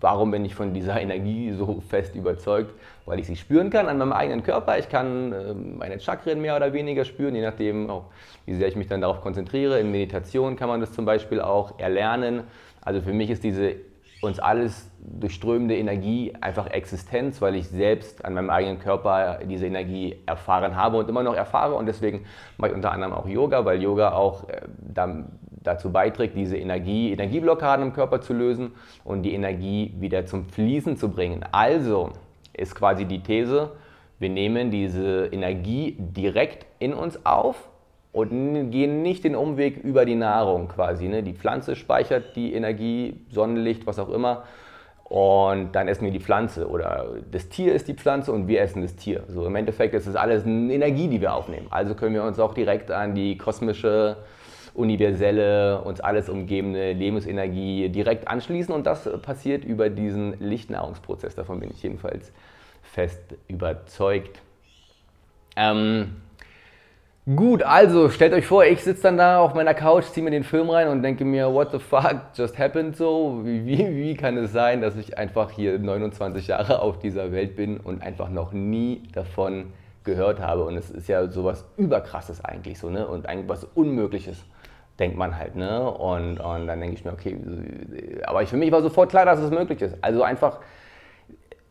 Warum 0.00 0.32
bin 0.32 0.44
ich 0.44 0.52
von 0.52 0.74
dieser 0.74 1.00
Energie 1.00 1.52
so 1.52 1.80
fest 1.88 2.16
überzeugt? 2.16 2.74
Weil 3.06 3.20
ich 3.20 3.26
sie 3.26 3.36
spüren 3.36 3.70
kann 3.70 3.86
an 3.86 3.98
meinem 3.98 4.12
eigenen 4.12 4.42
Körper. 4.42 4.78
Ich 4.78 4.88
kann 4.88 5.32
äh, 5.32 5.54
meine 5.54 6.00
Chakren 6.00 6.40
mehr 6.40 6.56
oder 6.56 6.72
weniger 6.72 7.04
spüren, 7.04 7.36
je 7.36 7.42
nachdem, 7.42 7.88
auch, 7.88 8.06
wie 8.46 8.54
sehr 8.54 8.66
ich 8.66 8.74
mich 8.74 8.88
dann 8.88 9.00
darauf 9.00 9.20
konzentriere. 9.20 9.78
In 9.78 9.92
Meditation 9.92 10.56
kann 10.56 10.68
man 10.68 10.80
das 10.80 10.92
zum 10.92 11.04
Beispiel 11.04 11.40
auch 11.40 11.78
erlernen. 11.78 12.42
Also 12.80 13.00
für 13.00 13.12
mich 13.12 13.30
ist 13.30 13.44
diese 13.44 13.76
uns 14.24 14.38
alles 14.38 14.90
durchströmende 14.98 15.76
Energie 15.76 16.32
einfach 16.40 16.66
Existenz, 16.66 17.40
weil 17.42 17.54
ich 17.54 17.68
selbst 17.68 18.24
an 18.24 18.34
meinem 18.34 18.50
eigenen 18.50 18.78
Körper 18.78 19.40
diese 19.44 19.66
Energie 19.66 20.16
erfahren 20.26 20.76
habe 20.76 20.96
und 20.96 21.08
immer 21.08 21.22
noch 21.22 21.34
erfahre. 21.34 21.74
Und 21.74 21.86
deswegen 21.86 22.24
mache 22.56 22.70
ich 22.70 22.76
unter 22.76 22.92
anderem 22.92 23.12
auch 23.12 23.28
Yoga, 23.28 23.64
weil 23.64 23.82
Yoga 23.82 24.12
auch 24.12 24.48
äh, 24.48 24.62
dazu 25.62 25.92
beiträgt, 25.92 26.36
diese 26.36 26.56
Energie, 26.56 27.12
Energieblockaden 27.12 27.86
im 27.86 27.92
Körper 27.92 28.20
zu 28.20 28.32
lösen 28.32 28.72
und 29.04 29.22
die 29.22 29.34
Energie 29.34 29.94
wieder 29.98 30.26
zum 30.26 30.46
Fließen 30.46 30.96
zu 30.96 31.10
bringen. 31.10 31.44
Also 31.52 32.10
ist 32.52 32.74
quasi 32.74 33.04
die 33.04 33.22
These, 33.22 33.72
wir 34.18 34.30
nehmen 34.30 34.70
diese 34.70 35.26
Energie 35.26 35.96
direkt 35.98 36.66
in 36.78 36.94
uns 36.94 37.24
auf 37.26 37.68
und 38.14 38.70
gehen 38.70 39.02
nicht 39.02 39.24
den 39.24 39.34
Umweg 39.34 39.76
über 39.76 40.04
die 40.04 40.14
Nahrung 40.14 40.68
quasi. 40.68 41.08
Ne? 41.08 41.24
Die 41.24 41.32
Pflanze 41.32 41.74
speichert 41.74 42.36
die 42.36 42.54
Energie, 42.54 43.20
Sonnenlicht, 43.28 43.88
was 43.88 43.98
auch 43.98 44.08
immer. 44.08 44.44
Und 45.02 45.72
dann 45.72 45.88
essen 45.88 46.04
wir 46.04 46.12
die 46.12 46.20
Pflanze 46.20 46.68
oder 46.68 47.08
das 47.32 47.48
Tier 47.48 47.74
ist 47.74 47.88
die 47.88 47.94
Pflanze 47.94 48.30
und 48.30 48.46
wir 48.46 48.60
essen 48.62 48.82
das 48.82 48.94
Tier. 48.94 49.24
So 49.26 49.44
im 49.44 49.56
Endeffekt 49.56 49.94
ist 49.94 50.06
es 50.06 50.14
alles 50.14 50.44
eine 50.44 50.72
Energie, 50.72 51.08
die 51.08 51.20
wir 51.20 51.34
aufnehmen. 51.34 51.66
Also 51.70 51.96
können 51.96 52.14
wir 52.14 52.22
uns 52.22 52.38
auch 52.38 52.54
direkt 52.54 52.92
an 52.92 53.16
die 53.16 53.36
kosmische, 53.36 54.16
universelle, 54.74 55.82
uns 55.82 56.00
alles 56.00 56.28
umgebende 56.28 56.92
Lebensenergie 56.92 57.88
direkt 57.88 58.28
anschließen 58.28 58.72
und 58.72 58.86
das 58.86 59.10
passiert 59.22 59.64
über 59.64 59.90
diesen 59.90 60.38
Lichtnahrungsprozess. 60.38 61.34
Davon 61.34 61.58
bin 61.58 61.70
ich 61.70 61.82
jedenfalls 61.82 62.32
fest 62.82 63.34
überzeugt. 63.48 64.40
Ähm, 65.56 66.22
Gut, 67.26 67.62
also 67.62 68.10
stellt 68.10 68.34
euch 68.34 68.46
vor, 68.46 68.66
ich 68.66 68.84
sitze 68.84 69.04
dann 69.04 69.16
da 69.16 69.38
auf 69.38 69.54
meiner 69.54 69.72
Couch, 69.72 70.04
ziehe 70.04 70.22
mir 70.22 70.30
den 70.30 70.44
Film 70.44 70.68
rein 70.68 70.88
und 70.88 71.02
denke 71.02 71.24
mir, 71.24 71.50
what 71.54 71.72
the 71.72 71.78
fuck 71.78 72.20
just 72.34 72.58
happened 72.58 72.98
so? 72.98 73.40
Wie, 73.44 73.64
wie, 73.64 73.96
wie 73.96 74.14
kann 74.14 74.36
es 74.36 74.52
sein, 74.52 74.82
dass 74.82 74.94
ich 74.98 75.16
einfach 75.16 75.50
hier 75.50 75.78
29 75.78 76.48
Jahre 76.48 76.80
auf 76.82 76.98
dieser 76.98 77.32
Welt 77.32 77.56
bin 77.56 77.78
und 77.78 78.02
einfach 78.02 78.28
noch 78.28 78.52
nie 78.52 79.04
davon 79.14 79.72
gehört 80.04 80.38
habe? 80.38 80.64
Und 80.64 80.76
es 80.76 80.90
ist 80.90 81.08
ja 81.08 81.26
sowas 81.28 81.64
Überkrasses 81.78 82.44
eigentlich 82.44 82.78
so, 82.78 82.90
ne? 82.90 83.06
Und 83.06 83.26
eigentlich 83.26 83.48
was 83.48 83.64
Unmögliches, 83.64 84.44
denkt 84.98 85.16
man 85.16 85.38
halt, 85.38 85.56
ne? 85.56 85.90
Und, 85.90 86.40
und 86.40 86.66
dann 86.66 86.78
denke 86.78 86.94
ich 86.94 87.06
mir, 87.06 87.12
okay, 87.14 87.38
aber 88.26 88.46
für 88.46 88.58
mich 88.58 88.70
war 88.70 88.82
sofort 88.82 89.08
klar, 89.08 89.24
dass 89.24 89.38
es 89.38 89.50
möglich 89.50 89.80
ist. 89.80 89.96
Also 90.02 90.22
einfach 90.22 90.58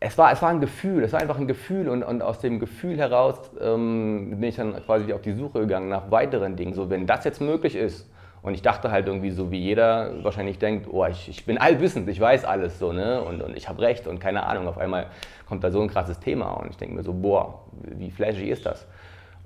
es 0.06 0.18
war, 0.18 0.32
es 0.34 0.42
war 0.42 0.50
ein 0.50 0.60
Gefühl, 0.60 1.04
es 1.04 1.14
war 1.14 1.22
einfach 1.22 1.38
ein 1.38 1.48
Gefühl 1.48 1.88
und, 1.88 2.04
und 2.04 2.22
aus 2.22 2.40
dem 2.40 2.60
Gefühl 2.60 2.98
heraus 2.98 3.38
ähm, 3.62 4.32
bin 4.32 4.44
ich 4.44 4.58
dann 4.58 4.74
quasi 4.86 5.14
auf 5.14 5.22
die 5.22 5.32
Suche 5.32 5.62
gegangen 5.62 5.88
nach 5.88 6.12
weiteren 6.12 6.58
Dingen. 6.58 6.74
So, 6.74 6.90
wenn 6.90 7.08
das 7.08 7.24
jetzt 7.24 7.40
möglich 7.40 7.76
ist, 7.76 8.10
und 8.42 8.54
ich 8.54 8.62
dachte 8.62 8.92
halt 8.92 9.08
irgendwie 9.08 9.32
so, 9.32 9.52
wie 9.52 9.60
jeder 9.60 10.22
wahrscheinlich 10.22 10.60
denkt, 10.60 10.90
oh, 10.92 11.06
ich, 11.06 11.30
ich 11.30 11.46
bin 11.46 11.58
allwissend, 11.58 12.10
ich 12.10 12.20
weiß 12.20 12.44
alles 12.44 12.78
so, 12.78 12.92
ne? 12.92 13.22
Und, 13.24 13.42
und 13.42 13.56
ich 13.56 13.70
habe 13.70 13.82
recht 13.82 14.06
und 14.06 14.20
keine 14.20 14.46
Ahnung. 14.46 14.68
Auf 14.68 14.78
einmal 14.78 15.06
kommt 15.48 15.64
da 15.64 15.72
so 15.72 15.82
ein 15.82 15.88
krasses 15.88 16.20
Thema 16.20 16.52
und 16.52 16.72
ich 16.72 16.78
denke 16.78 16.96
mir 16.96 17.04
so, 17.04 17.14
boah, 17.14 17.62
wie 17.84 18.12
flashy 18.12 18.50
ist 18.50 18.66
das? 18.66 18.86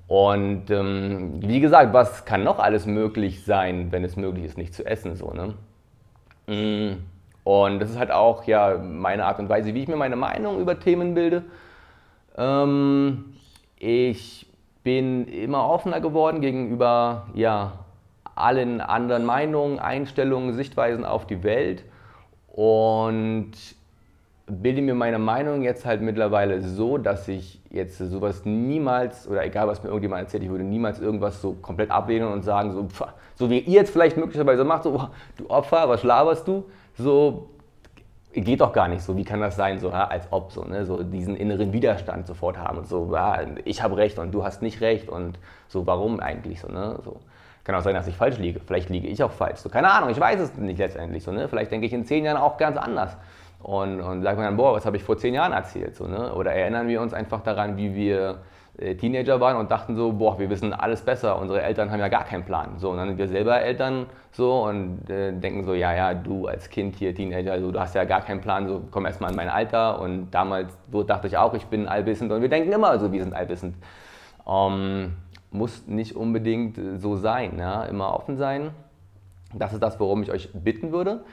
Und 0.08 0.68
ähm, 0.70 1.34
wie 1.40 1.60
gesagt, 1.60 1.92
was 1.92 2.24
kann 2.24 2.42
noch 2.42 2.58
alles 2.58 2.86
möglich 2.86 3.44
sein, 3.44 3.92
wenn 3.92 4.02
es 4.02 4.16
möglich 4.16 4.44
ist, 4.44 4.58
nicht 4.58 4.74
zu 4.74 4.84
essen, 4.84 5.14
so, 5.14 5.32
ne? 5.32 5.54
Mm. 6.52 7.17
Und 7.48 7.78
das 7.78 7.88
ist 7.88 7.98
halt 7.98 8.10
auch 8.10 8.44
ja, 8.44 8.76
meine 8.76 9.24
Art 9.24 9.38
und 9.38 9.48
Weise, 9.48 9.72
wie 9.72 9.82
ich 9.82 9.88
mir 9.88 9.96
meine 9.96 10.16
Meinung 10.16 10.60
über 10.60 10.78
Themen 10.78 11.14
bilde. 11.14 11.44
Ähm, 12.36 13.36
ich 13.78 14.46
bin 14.84 15.26
immer 15.28 15.66
offener 15.66 16.02
geworden 16.02 16.42
gegenüber 16.42 17.28
ja, 17.32 17.72
allen 18.34 18.82
anderen 18.82 19.24
Meinungen, 19.24 19.78
Einstellungen, 19.78 20.52
Sichtweisen 20.52 21.06
auf 21.06 21.26
die 21.26 21.42
Welt 21.42 21.84
und 22.48 23.52
bilde 24.46 24.82
mir 24.82 24.94
meine 24.94 25.18
Meinung 25.18 25.62
jetzt 25.62 25.86
halt 25.86 26.02
mittlerweile 26.02 26.60
so, 26.60 26.98
dass 26.98 27.28
ich 27.28 27.62
jetzt 27.70 27.96
sowas 27.96 28.44
niemals, 28.44 29.26
oder 29.26 29.42
egal 29.42 29.68
was 29.68 29.82
mir 29.82 29.88
irgendjemand 29.88 30.24
erzählt, 30.24 30.42
ich 30.42 30.50
würde 30.50 30.64
niemals 30.64 31.00
irgendwas 31.00 31.40
so 31.40 31.54
komplett 31.54 31.90
ablehnen 31.90 32.30
und 32.30 32.42
sagen, 32.42 32.72
so, 32.72 32.84
pff, 32.84 33.10
so 33.36 33.48
wie 33.48 33.60
ihr 33.60 33.72
jetzt 33.72 33.90
vielleicht 33.90 34.18
möglicherweise 34.18 34.64
macht, 34.64 34.82
so, 34.82 35.08
du 35.38 35.48
Opfer, 35.48 35.88
was 35.88 36.02
laberst 36.02 36.46
du? 36.46 36.64
So 36.98 37.50
geht 38.32 38.60
doch 38.60 38.72
gar 38.72 38.88
nicht 38.88 39.02
so, 39.02 39.16
wie 39.16 39.24
kann 39.24 39.40
das 39.40 39.56
sein, 39.56 39.78
so 39.78 39.88
ja, 39.88 40.06
als 40.06 40.26
ob 40.30 40.52
so, 40.52 40.64
ne, 40.64 40.84
so 40.84 41.02
diesen 41.02 41.36
inneren 41.36 41.72
Widerstand 41.72 42.26
sofort 42.26 42.58
haben. 42.58 42.78
Und 42.78 42.86
so, 42.86 43.10
ja, 43.12 43.40
ich 43.64 43.82
habe 43.82 43.96
recht 43.96 44.18
und 44.18 44.32
du 44.32 44.44
hast 44.44 44.62
nicht 44.62 44.80
recht 44.80 45.08
und 45.08 45.38
so, 45.68 45.86
warum 45.86 46.20
eigentlich 46.20 46.60
so, 46.60 46.68
ne, 46.68 46.98
so. 47.04 47.20
Kann 47.64 47.74
auch 47.74 47.82
sein, 47.82 47.94
dass 47.94 48.06
ich 48.06 48.16
falsch 48.16 48.38
liege, 48.38 48.60
vielleicht 48.60 48.88
liege 48.88 49.08
ich 49.08 49.22
auch 49.22 49.30
falsch, 49.30 49.58
so, 49.58 49.68
keine 49.68 49.90
Ahnung, 49.90 50.10
ich 50.10 50.18
weiß 50.18 50.40
es 50.40 50.56
nicht 50.56 50.78
letztendlich 50.78 51.22
so, 51.22 51.32
ne, 51.32 51.48
vielleicht 51.48 51.70
denke 51.70 51.86
ich 51.86 51.92
in 51.92 52.04
zehn 52.04 52.24
Jahren 52.24 52.38
auch 52.38 52.56
ganz 52.56 52.76
anders. 52.76 53.16
Und, 53.60 54.00
und 54.00 54.22
sage 54.22 54.38
mir 54.38 54.44
dann, 54.44 54.56
boah, 54.56 54.74
was 54.74 54.86
habe 54.86 54.96
ich 54.96 55.02
vor 55.02 55.18
zehn 55.18 55.34
Jahren 55.34 55.52
erzählt, 55.52 55.96
so, 55.96 56.06
ne, 56.06 56.32
oder 56.34 56.52
erinnern 56.52 56.88
wir 56.88 57.00
uns 57.00 57.12
einfach 57.14 57.42
daran, 57.42 57.76
wie 57.76 57.94
wir 57.94 58.38
Teenager 58.78 59.40
waren 59.40 59.56
und 59.56 59.70
dachten 59.72 59.96
so, 59.96 60.12
boah, 60.12 60.38
wir 60.38 60.48
wissen 60.50 60.72
alles 60.72 61.02
besser, 61.02 61.38
unsere 61.38 61.62
Eltern 61.62 61.90
haben 61.90 61.98
ja 61.98 62.08
gar 62.08 62.24
keinen 62.24 62.44
Plan. 62.44 62.78
So, 62.78 62.90
und 62.90 62.98
dann 62.98 63.08
sind 63.08 63.18
wir 63.18 63.26
selber 63.26 63.60
Eltern 63.60 64.06
so 64.30 64.62
und 64.62 65.10
äh, 65.10 65.32
denken 65.32 65.64
so, 65.64 65.74
ja, 65.74 65.92
ja, 65.94 66.14
du 66.14 66.46
als 66.46 66.70
Kind 66.70 66.94
hier, 66.94 67.12
Teenager, 67.12 67.52
also, 67.52 67.72
du 67.72 67.80
hast 67.80 67.96
ja 67.96 68.04
gar 68.04 68.20
keinen 68.20 68.40
Plan, 68.40 68.68
so 68.68 68.82
komm 68.92 69.06
erstmal 69.06 69.30
in 69.30 69.36
mein 69.36 69.48
Alter. 69.48 70.00
Und 70.00 70.30
damals 70.30 70.78
so 70.92 71.02
dachte 71.02 71.26
ich 71.26 71.36
auch, 71.36 71.54
ich 71.54 71.66
bin 71.66 71.88
allwissend 71.88 72.30
und 72.30 72.40
wir 72.40 72.48
denken 72.48 72.70
immer 72.70 72.98
so, 73.00 73.10
wir 73.10 73.22
sind 73.22 73.34
allwissend. 73.34 73.74
Ähm, 74.46 75.14
muss 75.50 75.86
nicht 75.86 76.14
unbedingt 76.14 76.78
so 76.98 77.16
sein, 77.16 77.58
ja? 77.58 77.82
immer 77.84 78.14
offen 78.14 78.36
sein. 78.36 78.70
Das 79.54 79.72
ist 79.72 79.82
das, 79.82 79.98
worum 79.98 80.22
ich 80.22 80.30
euch 80.30 80.50
bitten 80.52 80.92
würde, 80.92 81.24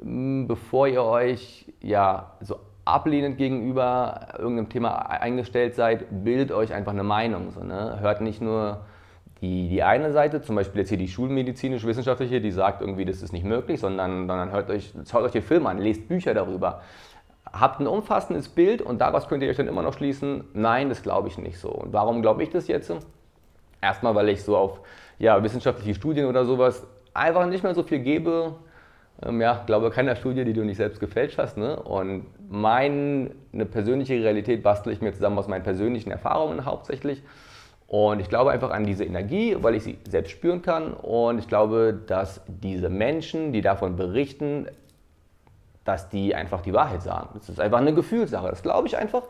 bevor 0.00 0.88
ihr 0.88 1.04
euch 1.04 1.72
ja 1.80 2.32
so 2.40 2.56
ablehnend 2.88 3.36
gegenüber 3.36 4.28
irgendeinem 4.38 4.68
Thema 4.68 4.96
eingestellt 5.10 5.74
seid, 5.74 6.06
bildet 6.24 6.52
euch 6.52 6.72
einfach 6.72 6.92
eine 6.92 7.04
Meinung. 7.04 7.50
So, 7.50 7.62
ne? 7.62 7.98
Hört 8.00 8.20
nicht 8.20 8.40
nur 8.40 8.80
die, 9.40 9.68
die 9.68 9.82
eine 9.82 10.12
Seite, 10.12 10.40
zum 10.42 10.56
Beispiel 10.56 10.80
jetzt 10.80 10.88
hier 10.88 10.98
die 10.98 11.08
schulmedizinisch-wissenschaftliche, 11.08 12.40
die 12.40 12.50
sagt 12.50 12.80
irgendwie, 12.80 13.04
das 13.04 13.22
ist 13.22 13.32
nicht 13.32 13.44
möglich, 13.44 13.78
sondern, 13.78 14.26
sondern 14.26 14.50
hört 14.50 14.70
euch, 14.70 14.92
schaut 15.08 15.22
euch 15.22 15.32
den 15.32 15.42
Film 15.42 15.66
an, 15.66 15.78
lest 15.78 16.08
Bücher 16.08 16.34
darüber. 16.34 16.80
Habt 17.52 17.80
ein 17.80 17.86
umfassendes 17.86 18.48
Bild 18.48 18.82
und 18.82 19.00
daraus 19.00 19.28
könnt 19.28 19.42
ihr 19.42 19.50
euch 19.50 19.56
dann 19.56 19.68
immer 19.68 19.82
noch 19.82 19.94
schließen, 19.94 20.44
nein, 20.54 20.88
das 20.88 21.02
glaube 21.02 21.28
ich 21.28 21.38
nicht 21.38 21.58
so. 21.58 21.70
Und 21.70 21.92
warum 21.92 22.22
glaube 22.22 22.42
ich 22.42 22.50
das 22.50 22.68
jetzt? 22.68 22.92
Erstmal, 23.80 24.14
weil 24.14 24.28
ich 24.30 24.42
so 24.42 24.56
auf 24.56 24.80
ja, 25.18 25.42
wissenschaftliche 25.42 25.94
Studien 25.94 26.26
oder 26.26 26.44
sowas 26.44 26.86
einfach 27.14 27.46
nicht 27.46 27.62
mehr 27.62 27.74
so 27.74 27.82
viel 27.82 28.00
gebe, 28.00 28.56
ähm, 29.22 29.40
ja, 29.40 29.62
glaube 29.66 29.90
keiner 29.90 30.16
Studie, 30.16 30.44
die 30.44 30.52
du 30.52 30.64
nicht 30.64 30.76
selbst 30.76 31.00
gefälscht 31.00 31.38
hast. 31.38 31.56
Ne? 31.56 31.76
Und 31.76 32.26
meine 32.48 33.30
persönliche 33.70 34.14
Realität 34.14 34.62
bastle 34.62 34.92
ich 34.92 35.00
mir 35.00 35.12
zusammen 35.12 35.38
aus 35.38 35.48
meinen 35.48 35.62
persönlichen 35.62 36.10
Erfahrungen 36.10 36.64
hauptsächlich. 36.64 37.22
Und 37.86 38.20
ich 38.20 38.28
glaube 38.28 38.50
einfach 38.50 38.70
an 38.70 38.84
diese 38.84 39.04
Energie, 39.04 39.56
weil 39.60 39.74
ich 39.74 39.82
sie 39.82 39.98
selbst 40.08 40.30
spüren 40.30 40.62
kann. 40.62 40.92
Und 40.92 41.38
ich 41.38 41.48
glaube, 41.48 41.98
dass 42.06 42.42
diese 42.46 42.88
Menschen, 42.88 43.52
die 43.52 43.62
davon 43.62 43.96
berichten, 43.96 44.66
dass 45.84 46.08
die 46.10 46.34
einfach 46.34 46.60
die 46.60 46.74
Wahrheit 46.74 47.02
sagen. 47.02 47.30
Das 47.34 47.48
ist 47.48 47.60
einfach 47.60 47.78
eine 47.78 47.94
Gefühlssache. 47.94 48.48
Das 48.48 48.62
glaube 48.62 48.88
ich 48.88 48.98
einfach. 48.98 49.22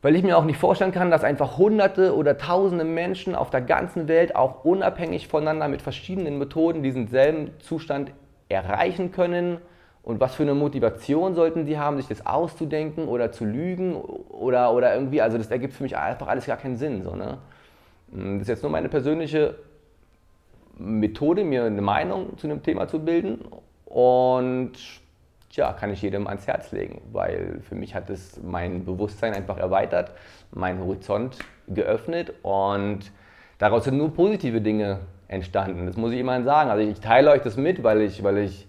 Weil 0.00 0.16
ich 0.16 0.22
mir 0.22 0.36
auch 0.38 0.44
nicht 0.44 0.58
vorstellen 0.58 0.92
kann, 0.92 1.10
dass 1.10 1.24
einfach 1.24 1.58
hunderte 1.58 2.14
oder 2.14 2.36
tausende 2.36 2.84
Menschen 2.84 3.34
auf 3.34 3.50
der 3.50 3.62
ganzen 3.62 4.08
Welt 4.08 4.36
auch 4.36 4.64
unabhängig 4.64 5.28
voneinander 5.28 5.68
mit 5.68 5.82
verschiedenen 5.82 6.38
Methoden 6.38 6.82
diesen 6.82 7.08
selben 7.08 7.50
Zustand 7.60 8.10
erreichen 8.48 9.12
können 9.12 9.58
und 10.04 10.20
was 10.20 10.34
für 10.34 10.42
eine 10.42 10.54
Motivation 10.54 11.34
sollten 11.34 11.64
sie 11.64 11.78
haben, 11.78 11.96
sich 11.96 12.08
das 12.08 12.26
auszudenken 12.26 13.08
oder 13.08 13.32
zu 13.32 13.46
lügen 13.46 13.96
oder, 13.96 14.72
oder 14.72 14.94
irgendwie, 14.94 15.22
also 15.22 15.38
das 15.38 15.50
ergibt 15.50 15.72
für 15.72 15.82
mich 15.82 15.96
einfach 15.96 16.28
alles 16.28 16.44
gar 16.46 16.58
keinen 16.58 16.76
Sinn. 16.76 17.02
So, 17.02 17.16
ne? 17.16 17.38
Das 18.08 18.42
ist 18.42 18.48
jetzt 18.48 18.62
nur 18.62 18.70
meine 18.70 18.90
persönliche 18.90 19.54
Methode, 20.76 21.42
mir 21.42 21.64
eine 21.64 21.80
Meinung 21.80 22.36
zu 22.36 22.46
einem 22.46 22.62
Thema 22.62 22.86
zu 22.86 22.98
bilden 22.98 23.40
und 23.86 24.72
ja, 25.52 25.72
kann 25.72 25.90
ich 25.90 26.02
jedem 26.02 26.26
ans 26.26 26.46
Herz 26.46 26.72
legen, 26.72 27.00
weil 27.12 27.60
für 27.66 27.74
mich 27.74 27.94
hat 27.94 28.10
es 28.10 28.40
mein 28.42 28.84
Bewusstsein 28.84 29.32
einfach 29.34 29.56
erweitert, 29.56 30.12
meinen 30.50 30.80
Horizont 30.80 31.38
geöffnet 31.68 32.34
und 32.42 33.10
daraus 33.58 33.84
sind 33.84 33.96
nur 33.96 34.12
positive 34.12 34.60
Dinge 34.60 35.00
entstanden. 35.28 35.86
Das 35.86 35.96
muss 35.96 36.12
ich 36.12 36.18
immerhin 36.18 36.44
sagen. 36.44 36.70
Also 36.70 36.86
ich 36.86 37.00
teile 37.00 37.30
euch 37.30 37.42
das 37.42 37.56
mit, 37.56 37.82
weil 37.82 38.02
ich, 38.02 38.22
weil 38.22 38.38
ich 38.38 38.66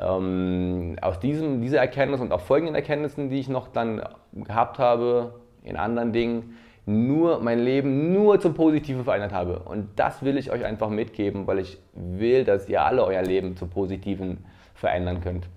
ähm, 0.00 0.96
aus 1.00 1.20
diesem, 1.20 1.60
dieser 1.60 1.78
Erkenntnis 1.78 2.20
und 2.20 2.32
auch 2.32 2.40
folgenden 2.40 2.74
Erkenntnissen, 2.74 3.30
die 3.30 3.38
ich 3.38 3.48
noch 3.48 3.68
dann 3.68 4.02
gehabt 4.32 4.78
habe 4.78 5.34
in 5.62 5.76
anderen 5.76 6.12
Dingen, 6.12 6.56
nur 6.86 7.40
mein 7.40 7.60
Leben 7.60 8.12
nur 8.12 8.40
zum 8.40 8.54
Positiven 8.54 9.04
verändert 9.04 9.32
habe. 9.32 9.60
Und 9.60 9.88
das 9.96 10.22
will 10.24 10.38
ich 10.38 10.50
euch 10.50 10.64
einfach 10.64 10.88
mitgeben, 10.88 11.46
weil 11.46 11.58
ich 11.58 11.78
will, 11.92 12.44
dass 12.44 12.68
ihr 12.68 12.82
alle 12.82 13.04
euer 13.04 13.22
Leben 13.22 13.56
zum 13.56 13.68
Positiven 13.68 14.44
verändern 14.74 15.20
könnt. 15.20 15.48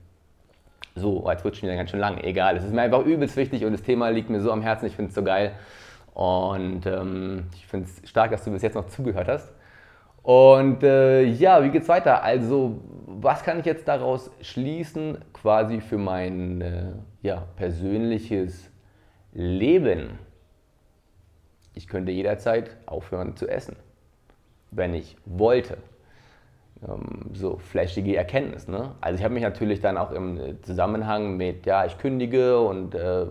So, 0.96 1.28
jetzt 1.30 1.44
wird 1.44 1.56
schon 1.56 1.68
wieder 1.68 1.78
ganz 1.78 1.90
schön 1.90 2.00
lang. 2.00 2.20
Egal, 2.20 2.58
es 2.58 2.66
ist 2.66 2.74
mir 2.74 2.82
einfach 2.82 3.04
übelst 3.04 3.36
wichtig 3.36 3.66
und 3.66 3.72
das 3.72 3.82
Thema 3.82 4.10
liegt 4.10 4.30
mir 4.30 4.42
so 4.42 4.52
am 4.52 4.62
Herzen. 4.62 4.86
Ich 4.86 4.96
finde 4.96 5.10
es 5.10 5.16
so 5.16 5.24
geil. 5.24 5.54
Und 6.14 6.86
ähm, 6.86 7.46
ich 7.56 7.66
finde 7.66 7.88
es 7.88 8.08
stark, 8.08 8.30
dass 8.30 8.44
du 8.44 8.52
bis 8.52 8.62
jetzt 8.62 8.76
noch 8.76 8.88
zugehört 8.88 9.28
hast. 9.28 9.52
Und 10.24 10.84
äh, 10.84 11.24
ja, 11.24 11.62
wie 11.64 11.70
geht's 11.70 11.90
weiter? 11.90 12.24
Also, 12.24 12.80
was 13.08 13.44
kann 13.44 13.60
ich 13.60 13.66
jetzt 13.66 13.88
daraus 13.88 14.32
schließen, 14.42 15.18
quasi 15.34 15.82
für 15.82 15.98
mein 15.98 16.62
äh, 16.62 16.84
ja, 17.22 17.46
persönliches 17.58 18.70
Leben? 19.34 20.18
Ich 21.76 21.88
könnte 21.88 22.12
jederzeit 22.14 22.78
aufhören 22.86 23.36
zu 23.36 23.50
essen, 23.50 23.76
wenn 24.72 24.94
ich 24.94 25.18
wollte. 25.26 25.78
Ähm, 26.88 27.32
so 27.34 27.58
flashige 27.58 28.16
Erkenntnis. 28.16 28.70
Ne? 28.70 28.92
Also 29.02 29.18
ich 29.18 29.26
habe 29.26 29.34
mich 29.34 29.44
natürlich 29.44 29.82
dann 29.82 29.98
auch 29.98 30.12
im 30.12 30.40
Zusammenhang 30.62 31.36
mit, 31.36 31.66
ja, 31.66 31.86
ich 31.86 31.98
kündige 31.98 32.62
und 32.62 32.96
äh, 32.96 33.26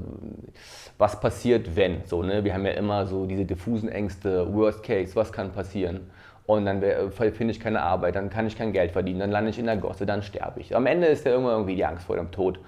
was 0.99 1.19
passiert, 1.21 1.75
wenn. 1.75 2.05
So, 2.05 2.23
ne? 2.23 2.45
Wir 2.45 2.53
haben 2.53 2.67
ja 2.67 2.73
immer 2.73 3.07
so 3.07 3.25
diese 3.25 3.47
diffusen 3.47 3.89
Ängste, 3.89 4.53
Worst 4.53 4.83
Case, 4.83 5.17
was 5.17 5.33
kann 5.33 5.53
passieren 5.53 6.11
und 6.57 6.67
dann 6.67 6.83
äh, 6.83 7.11
finde 7.11 7.51
ich 7.51 7.61
keine 7.61 7.83
Arbeit, 7.83 8.17
dann 8.17 8.31
kann 8.31 8.47
ich 8.47 8.57
kein 8.57 8.73
Geld 8.73 8.93
verdienen, 8.93 9.21
dann 9.21 9.31
lande 9.31 9.51
ich 9.51 9.59
in 9.59 9.67
der 9.67 9.77
Gosse, 9.77 10.07
dann 10.07 10.23
sterbe 10.23 10.61
ich. 10.61 10.75
Am 10.75 10.87
Ende 10.87 11.07
ist 11.07 11.25
ja 11.25 11.33
irgendwann 11.33 11.55
irgendwie 11.55 11.77
die 11.77 11.85
Angst 11.85 12.07
vor 12.07 12.17
dem 12.17 12.31
Tod, 12.31 12.59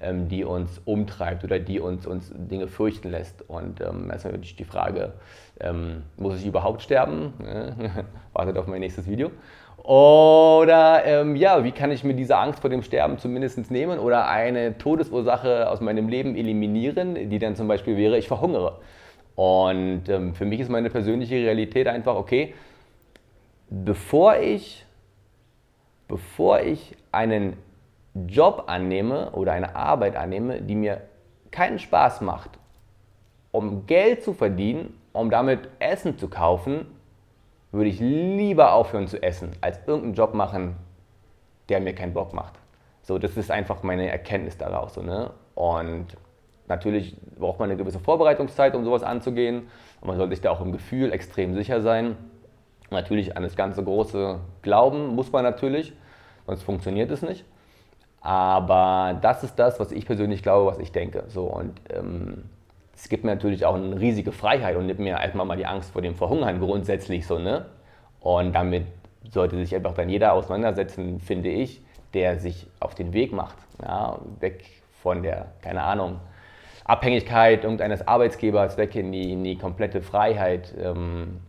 ähm, 0.00 0.28
die 0.28 0.44
uns 0.44 0.80
umtreibt 0.84 1.44
oder 1.44 1.58
die 1.58 1.80
uns, 1.80 2.06
uns 2.06 2.32
Dinge 2.34 2.68
fürchten 2.68 3.10
lässt. 3.10 3.48
Und 3.48 3.80
ähm, 3.80 4.10
ist 4.10 4.24
natürlich 4.24 4.56
die 4.56 4.64
Frage, 4.64 5.12
ähm, 5.60 6.02
muss 6.16 6.38
ich 6.38 6.46
überhaupt 6.46 6.82
sterben? 6.82 7.32
Wartet 8.32 8.56
auf 8.58 8.66
mein 8.66 8.80
nächstes 8.80 9.08
Video. 9.08 9.30
Oder 9.82 11.04
ähm, 11.04 11.34
ja, 11.34 11.64
wie 11.64 11.72
kann 11.72 11.90
ich 11.90 12.04
mir 12.04 12.14
diese 12.14 12.36
Angst 12.36 12.60
vor 12.60 12.70
dem 12.70 12.82
Sterben 12.82 13.18
zumindest 13.18 13.70
nehmen 13.70 13.98
oder 13.98 14.28
eine 14.28 14.78
Todesursache 14.78 15.68
aus 15.68 15.80
meinem 15.80 16.08
Leben 16.08 16.36
eliminieren, 16.36 17.30
die 17.30 17.38
dann 17.40 17.56
zum 17.56 17.66
Beispiel 17.66 17.96
wäre, 17.96 18.16
ich 18.16 18.28
verhungere. 18.28 18.78
Und 19.34 20.08
ähm, 20.08 20.34
für 20.34 20.44
mich 20.44 20.60
ist 20.60 20.68
meine 20.68 20.90
persönliche 20.90 21.34
Realität 21.34 21.88
einfach, 21.88 22.14
okay, 22.14 22.54
bevor 23.72 24.36
ich, 24.36 24.84
bevor 26.06 26.60
ich 26.60 26.94
einen 27.10 27.56
Job 28.26 28.64
annehme 28.66 29.30
oder 29.30 29.52
eine 29.52 29.74
Arbeit 29.74 30.16
annehme, 30.16 30.60
die 30.60 30.74
mir 30.74 31.00
keinen 31.50 31.78
Spaß 31.78 32.20
macht, 32.20 32.50
um 33.50 33.86
Geld 33.86 34.22
zu 34.22 34.34
verdienen, 34.34 34.98
um 35.12 35.30
damit 35.30 35.68
Essen 35.78 36.18
zu 36.18 36.28
kaufen, 36.28 36.86
würde 37.70 37.88
ich 37.88 38.00
lieber 38.00 38.74
aufhören 38.74 39.08
zu 39.08 39.22
essen, 39.22 39.52
als 39.62 39.78
irgendeinen 39.86 40.14
Job 40.14 40.34
machen, 40.34 40.76
der 41.70 41.80
mir 41.80 41.94
keinen 41.94 42.12
Bock 42.12 42.34
macht. 42.34 42.54
So, 43.02 43.18
das 43.18 43.36
ist 43.36 43.50
einfach 43.50 43.82
meine 43.82 44.10
Erkenntnis 44.10 44.58
daraus. 44.58 44.94
So, 44.94 45.02
ne? 45.02 45.30
Und 45.54 46.08
natürlich 46.68 47.16
braucht 47.38 47.58
man 47.58 47.70
eine 47.70 47.78
gewisse 47.78 47.98
Vorbereitungszeit, 47.98 48.74
um 48.74 48.84
sowas 48.84 49.02
anzugehen. 49.02 49.68
Und 50.00 50.08
man 50.08 50.18
sollte 50.18 50.34
sich 50.34 50.42
da 50.42 50.50
auch 50.50 50.60
im 50.60 50.72
Gefühl 50.72 51.12
extrem 51.12 51.54
sicher 51.54 51.80
sein. 51.80 52.16
Natürlich 52.92 53.36
an 53.36 53.42
das 53.42 53.56
ganze 53.56 53.82
große 53.82 54.38
Glauben 54.62 55.14
muss 55.14 55.32
man 55.32 55.44
natürlich, 55.44 55.92
sonst 56.46 56.62
funktioniert 56.62 57.10
es 57.10 57.22
nicht. 57.22 57.44
Aber 58.20 59.18
das 59.20 59.42
ist 59.42 59.58
das, 59.58 59.80
was 59.80 59.90
ich 59.90 60.06
persönlich 60.06 60.42
glaube, 60.42 60.70
was 60.70 60.78
ich 60.78 60.92
denke. 60.92 61.24
So, 61.28 61.44
und 61.44 61.80
ähm, 61.90 62.44
es 62.94 63.08
gibt 63.08 63.24
mir 63.24 63.34
natürlich 63.34 63.66
auch 63.66 63.74
eine 63.74 63.98
riesige 63.98 64.30
Freiheit 64.30 64.76
und 64.76 64.86
nimmt 64.86 65.00
mir 65.00 65.18
erstmal 65.18 65.44
mal 65.44 65.56
die 65.56 65.66
Angst 65.66 65.92
vor 65.92 66.02
dem 66.02 66.14
Verhungern 66.14 66.60
grundsätzlich 66.60 67.26
so, 67.26 67.38
ne? 67.38 67.66
Und 68.20 68.54
damit 68.54 68.86
sollte 69.30 69.56
sich 69.56 69.74
einfach 69.74 69.94
dann 69.94 70.08
jeder 70.08 70.34
auseinandersetzen, 70.34 71.18
finde 71.20 71.48
ich, 71.48 71.82
der 72.14 72.38
sich 72.38 72.68
auf 72.78 72.94
den 72.94 73.12
Weg 73.12 73.32
macht, 73.32 73.56
ja, 73.82 74.18
weg 74.38 74.64
von 75.02 75.22
der, 75.22 75.46
keine 75.62 75.82
Ahnung, 75.82 76.20
Abhängigkeit 76.84 77.64
irgendeines 77.64 78.06
Arbeitsgebers, 78.06 78.76
weg 78.76 78.94
in 78.94 79.10
die, 79.10 79.32
in 79.32 79.42
die 79.42 79.56
komplette 79.56 80.02
Freiheit. 80.02 80.72
Ähm, 80.80 81.40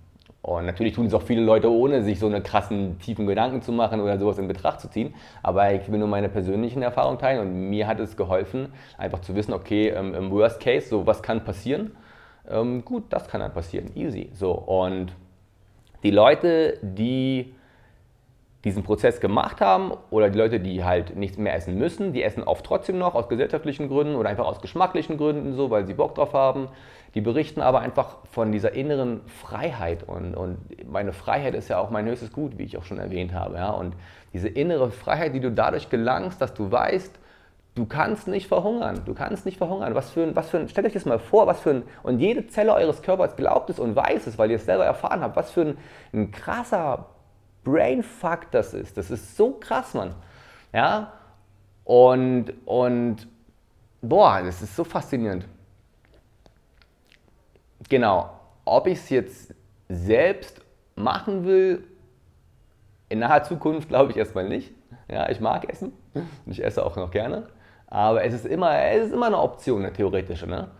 und 0.43 0.65
natürlich 0.65 0.93
tun 0.93 1.05
es 1.05 1.13
auch 1.13 1.21
viele 1.21 1.41
Leute, 1.41 1.71
ohne 1.71 2.03
sich 2.03 2.19
so 2.19 2.25
eine 2.27 2.41
krassen, 2.41 2.99
tiefen 2.99 3.25
Gedanken 3.25 3.61
zu 3.61 3.71
machen 3.71 4.01
oder 4.01 4.19
sowas 4.19 4.37
in 4.37 4.49
Betracht 4.49 4.81
zu 4.81 4.89
ziehen. 4.89 5.15
Aber 5.41 5.73
ich 5.73 5.89
will 5.89 5.99
nur 5.99 6.09
meine 6.09 6.27
persönlichen 6.27 6.81
Erfahrungen 6.81 7.17
teilen 7.17 7.39
und 7.39 7.69
mir 7.69 7.87
hat 7.87 8.01
es 8.01 8.17
geholfen, 8.17 8.73
einfach 8.97 9.19
zu 9.19 9.35
wissen, 9.35 9.53
okay, 9.53 9.87
ähm, 9.87 10.13
im 10.13 10.31
Worst 10.31 10.59
Case, 10.59 10.89
so 10.89 11.07
was 11.07 11.23
kann 11.23 11.45
passieren? 11.45 11.95
Ähm, 12.49 12.83
gut, 12.83 13.05
das 13.09 13.29
kann 13.29 13.39
dann 13.39 13.53
passieren, 13.53 13.95
easy. 13.95 14.31
So, 14.33 14.51
und 14.51 15.13
die 16.03 16.11
Leute, 16.11 16.77
die 16.81 17.52
diesen 18.63 18.83
Prozess 18.83 19.19
gemacht 19.19 19.59
haben 19.59 19.91
oder 20.09 20.29
die 20.29 20.37
Leute, 20.37 20.59
die 20.59 20.83
halt 20.83 21.17
nichts 21.17 21.37
mehr 21.37 21.53
essen 21.53 21.77
müssen, 21.77 22.13
die 22.13 22.23
essen 22.23 22.43
oft 22.43 22.65
trotzdem 22.65 22.97
noch 22.97 23.13
aus 23.13 23.27
gesellschaftlichen 23.27 23.89
Gründen 23.89 24.15
oder 24.15 24.29
einfach 24.29 24.45
aus 24.45 24.61
geschmacklichen 24.61 25.17
Gründen 25.17 25.53
so, 25.53 25.69
weil 25.69 25.85
sie 25.85 25.93
Bock 25.93 26.15
drauf 26.15 26.33
haben. 26.33 26.69
Die 27.13 27.21
berichten 27.21 27.61
aber 27.61 27.81
einfach 27.81 28.17
von 28.31 28.51
dieser 28.51 28.73
inneren 28.73 29.21
Freiheit 29.27 30.03
und, 30.03 30.33
und 30.33 30.57
meine 30.89 31.13
Freiheit 31.13 31.53
ist 31.53 31.67
ja 31.67 31.77
auch 31.77 31.89
mein 31.89 32.07
höchstes 32.07 32.31
Gut, 32.31 32.57
wie 32.57 32.63
ich 32.63 32.77
auch 32.77 32.85
schon 32.85 32.97
erwähnt 32.97 33.33
habe. 33.33 33.55
Ja? 33.55 33.71
Und 33.71 33.95
diese 34.31 34.47
innere 34.47 34.89
Freiheit, 34.89 35.35
die 35.35 35.39
du 35.39 35.51
dadurch 35.51 35.89
gelangst, 35.89 36.41
dass 36.41 36.53
du 36.53 36.71
weißt, 36.71 37.19
du 37.75 37.85
kannst 37.85 38.27
nicht 38.27 38.47
verhungern, 38.47 39.01
du 39.05 39.13
kannst 39.13 39.45
nicht 39.45 39.57
verhungern. 39.57 39.93
Was 39.93 40.09
für 40.09 40.23
ein, 40.23 40.35
was 40.35 40.49
für 40.49 40.57
ein, 40.57 40.69
stellt 40.69 40.87
euch 40.87 40.93
das 40.93 41.05
mal 41.05 41.19
vor, 41.19 41.45
was 41.47 41.59
für 41.59 41.71
ein, 41.71 41.83
und 42.01 42.19
jede 42.19 42.47
Zelle 42.47 42.73
eures 42.73 43.01
Körpers 43.01 43.35
glaubt 43.35 43.69
es 43.69 43.77
und 43.77 43.95
weiß 43.95 44.25
es, 44.25 44.37
weil 44.37 44.49
ihr 44.49 44.55
es 44.55 44.65
selber 44.65 44.85
erfahren 44.85 45.21
habt, 45.21 45.35
was 45.35 45.51
für 45.51 45.61
ein, 45.61 45.77
ein 46.13 46.31
krasser 46.31 47.12
Brainfuck 47.63 48.51
das 48.51 48.73
ist. 48.73 48.97
Das 48.97 49.11
ist 49.11 49.35
so 49.35 49.51
krass, 49.51 49.93
Mann. 49.93 50.15
Ja? 50.73 51.13
Und, 51.83 52.53
und 52.65 53.27
boah, 54.01 54.41
das 54.41 54.61
ist 54.61 54.75
so 54.75 54.83
faszinierend. 54.83 55.45
Genau. 57.89 58.39
Ob 58.65 58.87
ich 58.87 58.99
es 58.99 59.09
jetzt 59.09 59.55
selbst 59.89 60.61
machen 60.95 61.45
will, 61.45 61.83
in 63.09 63.19
naher 63.19 63.43
Zukunft 63.43 63.89
glaube 63.89 64.11
ich 64.11 64.17
erstmal 64.17 64.47
nicht. 64.47 64.73
Ja, 65.09 65.29
ich 65.29 65.39
mag 65.39 65.69
Essen 65.69 65.93
und 66.13 66.51
ich 66.51 66.63
esse 66.63 66.85
auch 66.85 66.95
noch 66.95 67.11
gerne. 67.11 67.47
Aber 67.87 68.23
es 68.23 68.33
ist 68.33 68.45
immer, 68.45 68.75
es 68.85 69.07
ist 69.07 69.13
immer 69.13 69.27
eine 69.27 69.39
Option, 69.39 69.83
eine 69.83 69.93
theoretische. 69.93 70.47
Ne? 70.47 70.71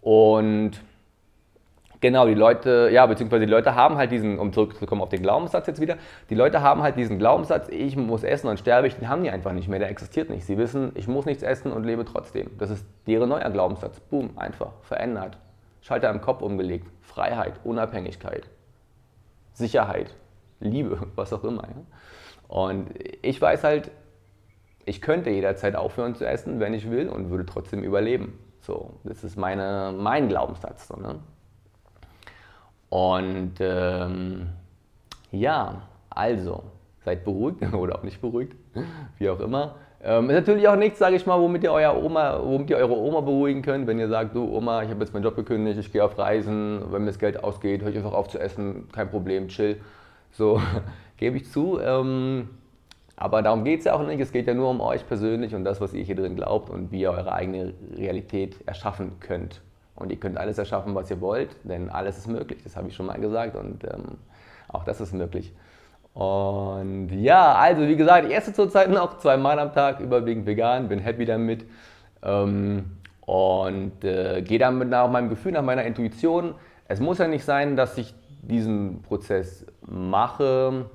Und 0.00 0.72
Genau, 2.00 2.26
die 2.26 2.34
Leute, 2.34 2.88
ja, 2.90 3.04
beziehungsweise 3.04 3.44
die 3.44 3.50
Leute 3.50 3.74
haben 3.74 3.96
halt 3.96 4.10
diesen, 4.10 4.38
um 4.38 4.54
zurückzukommen 4.54 5.02
auf 5.02 5.10
den 5.10 5.22
Glaubenssatz 5.22 5.66
jetzt 5.66 5.80
wieder, 5.80 5.96
die 6.30 6.34
Leute 6.34 6.62
haben 6.62 6.82
halt 6.82 6.96
diesen 6.96 7.18
Glaubenssatz, 7.18 7.68
ich 7.68 7.94
muss 7.94 8.22
essen 8.22 8.48
und 8.48 8.58
sterbe 8.58 8.86
ich, 8.86 8.96
den 8.96 9.08
haben 9.08 9.22
die 9.22 9.30
einfach 9.30 9.52
nicht 9.52 9.68
mehr, 9.68 9.78
der 9.78 9.90
existiert 9.90 10.30
nicht. 10.30 10.46
Sie 10.46 10.56
wissen, 10.56 10.92
ich 10.94 11.08
muss 11.08 11.26
nichts 11.26 11.42
essen 11.42 11.72
und 11.72 11.84
lebe 11.84 12.06
trotzdem. 12.06 12.56
Das 12.58 12.70
ist 12.70 12.86
deren 13.06 13.28
neuer 13.28 13.50
Glaubenssatz. 13.50 14.00
Boom, 14.00 14.30
einfach, 14.36 14.72
verändert. 14.82 15.36
Schalter 15.82 16.10
im 16.10 16.22
Kopf 16.22 16.40
umgelegt. 16.40 16.86
Freiheit, 17.02 17.54
Unabhängigkeit, 17.64 18.48
Sicherheit, 19.52 20.14
Liebe, 20.60 21.06
was 21.16 21.32
auch 21.34 21.44
immer. 21.44 21.64
Ja? 21.64 21.82
Und 22.48 22.88
ich 23.20 23.40
weiß 23.40 23.62
halt, 23.62 23.90
ich 24.86 25.02
könnte 25.02 25.30
jederzeit 25.30 25.76
aufhören 25.76 26.14
zu 26.14 26.26
essen, 26.26 26.60
wenn 26.60 26.72
ich 26.72 26.90
will 26.90 27.08
und 27.10 27.30
würde 27.30 27.44
trotzdem 27.44 27.82
überleben. 27.82 28.38
So, 28.60 28.94
das 29.04 29.22
ist 29.22 29.36
meine, 29.36 29.94
mein 29.96 30.28
Glaubenssatz. 30.28 30.88
So, 30.88 30.96
ne? 30.96 31.20
Und 32.90 33.54
ähm, 33.60 34.48
ja, 35.30 35.82
also, 36.10 36.64
seid 37.04 37.24
beruhigt 37.24 37.62
oder 37.72 37.96
auch 37.96 38.02
nicht 38.02 38.20
beruhigt, 38.20 38.54
wie 39.18 39.30
auch 39.30 39.40
immer. 39.40 39.76
Ähm, 40.02 40.30
ist 40.30 40.36
natürlich 40.36 40.66
auch 40.66 40.76
nichts, 40.76 40.98
sage 40.98 41.16
ich 41.16 41.26
mal, 41.26 41.38
womit 41.38 41.62
ihr, 41.62 41.72
euer 41.72 41.94
Oma, 42.02 42.40
womit 42.42 42.70
ihr 42.70 42.78
eure 42.78 42.96
Oma 42.96 43.20
beruhigen 43.20 43.60
könnt, 43.60 43.86
wenn 43.86 43.98
ihr 43.98 44.08
sagt, 44.08 44.34
du 44.34 44.44
Oma, 44.44 44.82
ich 44.82 44.90
habe 44.90 45.00
jetzt 45.00 45.12
meinen 45.12 45.24
Job 45.24 45.36
gekündigt, 45.36 45.78
ich 45.78 45.92
gehe 45.92 46.02
auf 46.02 46.18
Reisen, 46.18 46.80
wenn 46.90 47.02
mir 47.02 47.08
das 47.08 47.18
Geld 47.18 47.44
ausgeht, 47.44 47.82
höre 47.82 47.90
ich 47.90 47.98
einfach 47.98 48.14
auf 48.14 48.28
zu 48.28 48.38
essen, 48.38 48.88
kein 48.92 49.10
Problem, 49.10 49.48
chill. 49.48 49.78
So, 50.32 50.60
gebe 51.18 51.36
ich 51.36 51.50
zu. 51.50 51.78
Ähm, 51.80 52.48
aber 53.16 53.42
darum 53.42 53.64
geht 53.64 53.80
es 53.80 53.84
ja 53.84 53.94
auch 53.94 54.06
nicht, 54.06 54.18
es 54.20 54.32
geht 54.32 54.46
ja 54.46 54.54
nur 54.54 54.70
um 54.70 54.80
euch 54.80 55.06
persönlich 55.06 55.54
und 55.54 55.64
das, 55.64 55.82
was 55.82 55.92
ihr 55.92 56.02
hier 56.02 56.16
drin 56.16 56.34
glaubt 56.34 56.70
und 56.70 56.90
wie 56.90 57.02
ihr 57.02 57.10
eure 57.10 57.32
eigene 57.32 57.74
Realität 57.94 58.56
erschaffen 58.66 59.20
könnt. 59.20 59.60
Und 59.94 60.10
ihr 60.10 60.18
könnt 60.18 60.38
alles 60.38 60.56
erschaffen, 60.58 60.94
was 60.94 61.10
ihr 61.10 61.20
wollt, 61.20 61.50
denn 61.64 61.90
alles 61.90 62.18
ist 62.18 62.28
möglich. 62.28 62.60
Das 62.64 62.76
habe 62.76 62.88
ich 62.88 62.94
schon 62.94 63.06
mal 63.06 63.18
gesagt 63.20 63.56
und 63.56 63.84
ähm, 63.84 64.18
auch 64.68 64.84
das 64.84 65.00
ist 65.00 65.12
möglich. 65.12 65.52
Und 66.14 67.08
ja, 67.10 67.54
also 67.54 67.82
wie 67.82 67.96
gesagt, 67.96 68.26
ich 68.28 68.34
esse 68.34 68.52
zurzeit 68.52 68.90
noch 68.90 69.18
zweimal 69.18 69.58
am 69.58 69.72
Tag, 69.72 70.00
überwiegend 70.00 70.46
vegan, 70.46 70.88
bin 70.88 70.98
happy 70.98 71.24
damit. 71.24 71.64
Ähm, 72.22 72.96
und 73.30 74.02
äh, 74.04 74.42
gehe 74.42 74.58
damit 74.58 74.88
nach 74.88 75.08
meinem 75.08 75.28
Gefühl, 75.28 75.52
nach 75.52 75.62
meiner 75.62 75.84
Intuition. 75.84 76.54
Es 76.88 76.98
muss 76.98 77.18
ja 77.18 77.28
nicht 77.28 77.44
sein, 77.44 77.76
dass 77.76 77.96
ich 77.96 78.12
diesen 78.42 79.02
Prozess 79.02 79.64
mache, 79.86 80.86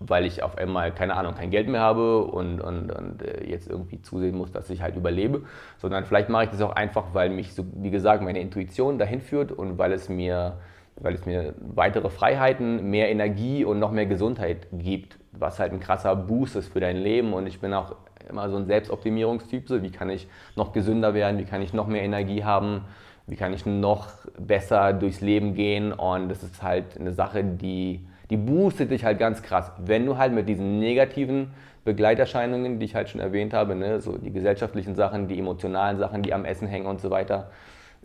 weil 0.00 0.24
ich 0.24 0.42
auf 0.42 0.56
einmal, 0.56 0.92
keine 0.92 1.14
Ahnung, 1.14 1.34
kein 1.34 1.50
Geld 1.50 1.68
mehr 1.68 1.82
habe 1.82 2.24
und, 2.24 2.60
und, 2.60 2.90
und 2.90 3.22
äh, 3.22 3.44
jetzt 3.46 3.68
irgendwie 3.68 4.00
zusehen 4.00 4.36
muss, 4.36 4.50
dass 4.50 4.70
ich 4.70 4.80
halt 4.80 4.96
überlebe, 4.96 5.42
sondern 5.76 6.04
vielleicht 6.06 6.30
mache 6.30 6.44
ich 6.44 6.50
das 6.50 6.62
auch 6.62 6.72
einfach, 6.74 7.08
weil 7.12 7.28
mich, 7.28 7.54
so, 7.54 7.64
wie 7.74 7.90
gesagt, 7.90 8.22
meine 8.22 8.40
Intuition 8.40 8.98
dahin 8.98 9.20
führt 9.20 9.52
und 9.52 9.76
weil 9.76 9.92
es 9.92 10.08
mir, 10.08 10.56
weil 10.96 11.14
es 11.14 11.26
mir 11.26 11.54
weitere 11.60 12.08
Freiheiten, 12.08 12.90
mehr 12.90 13.10
Energie 13.10 13.62
und 13.62 13.78
noch 13.78 13.92
mehr 13.92 14.06
Gesundheit 14.06 14.68
gibt, 14.72 15.18
was 15.32 15.58
halt 15.58 15.72
ein 15.72 15.80
krasser 15.80 16.16
Boost 16.16 16.56
ist 16.56 16.72
für 16.72 16.80
dein 16.80 16.96
Leben. 16.96 17.34
Und 17.34 17.46
ich 17.46 17.60
bin 17.60 17.74
auch 17.74 17.94
immer 18.28 18.48
so 18.48 18.56
ein 18.56 18.64
Selbstoptimierungstyp, 18.64 19.68
so 19.68 19.82
wie 19.82 19.90
kann 19.90 20.08
ich 20.08 20.28
noch 20.56 20.72
gesünder 20.72 21.12
werden, 21.12 21.38
wie 21.38 21.44
kann 21.44 21.60
ich 21.60 21.74
noch 21.74 21.86
mehr 21.86 22.02
Energie 22.02 22.42
haben, 22.42 22.84
wie 23.26 23.36
kann 23.36 23.52
ich 23.52 23.66
noch 23.66 24.08
besser 24.38 24.94
durchs 24.94 25.20
Leben 25.20 25.54
gehen. 25.54 25.92
Und 25.92 26.30
das 26.30 26.42
ist 26.42 26.62
halt 26.62 26.98
eine 26.98 27.12
Sache, 27.12 27.44
die 27.44 28.06
die 28.30 28.36
boostet 28.36 28.90
dich 28.90 29.04
halt 29.04 29.18
ganz 29.18 29.42
krass. 29.42 29.72
Wenn 29.78 30.06
du 30.06 30.16
halt 30.16 30.32
mit 30.32 30.48
diesen 30.48 30.78
negativen 30.78 31.50
Begleiterscheinungen, 31.84 32.78
die 32.78 32.86
ich 32.86 32.94
halt 32.94 33.08
schon 33.08 33.20
erwähnt 33.20 33.52
habe, 33.52 33.74
ne, 33.74 34.00
so 34.00 34.16
die 34.16 34.32
gesellschaftlichen 34.32 34.94
Sachen, 34.94 35.28
die 35.28 35.38
emotionalen 35.38 35.98
Sachen, 35.98 36.22
die 36.22 36.32
am 36.32 36.44
Essen 36.44 36.68
hängen 36.68 36.86
und 36.86 37.00
so 37.00 37.10
weiter, 37.10 37.50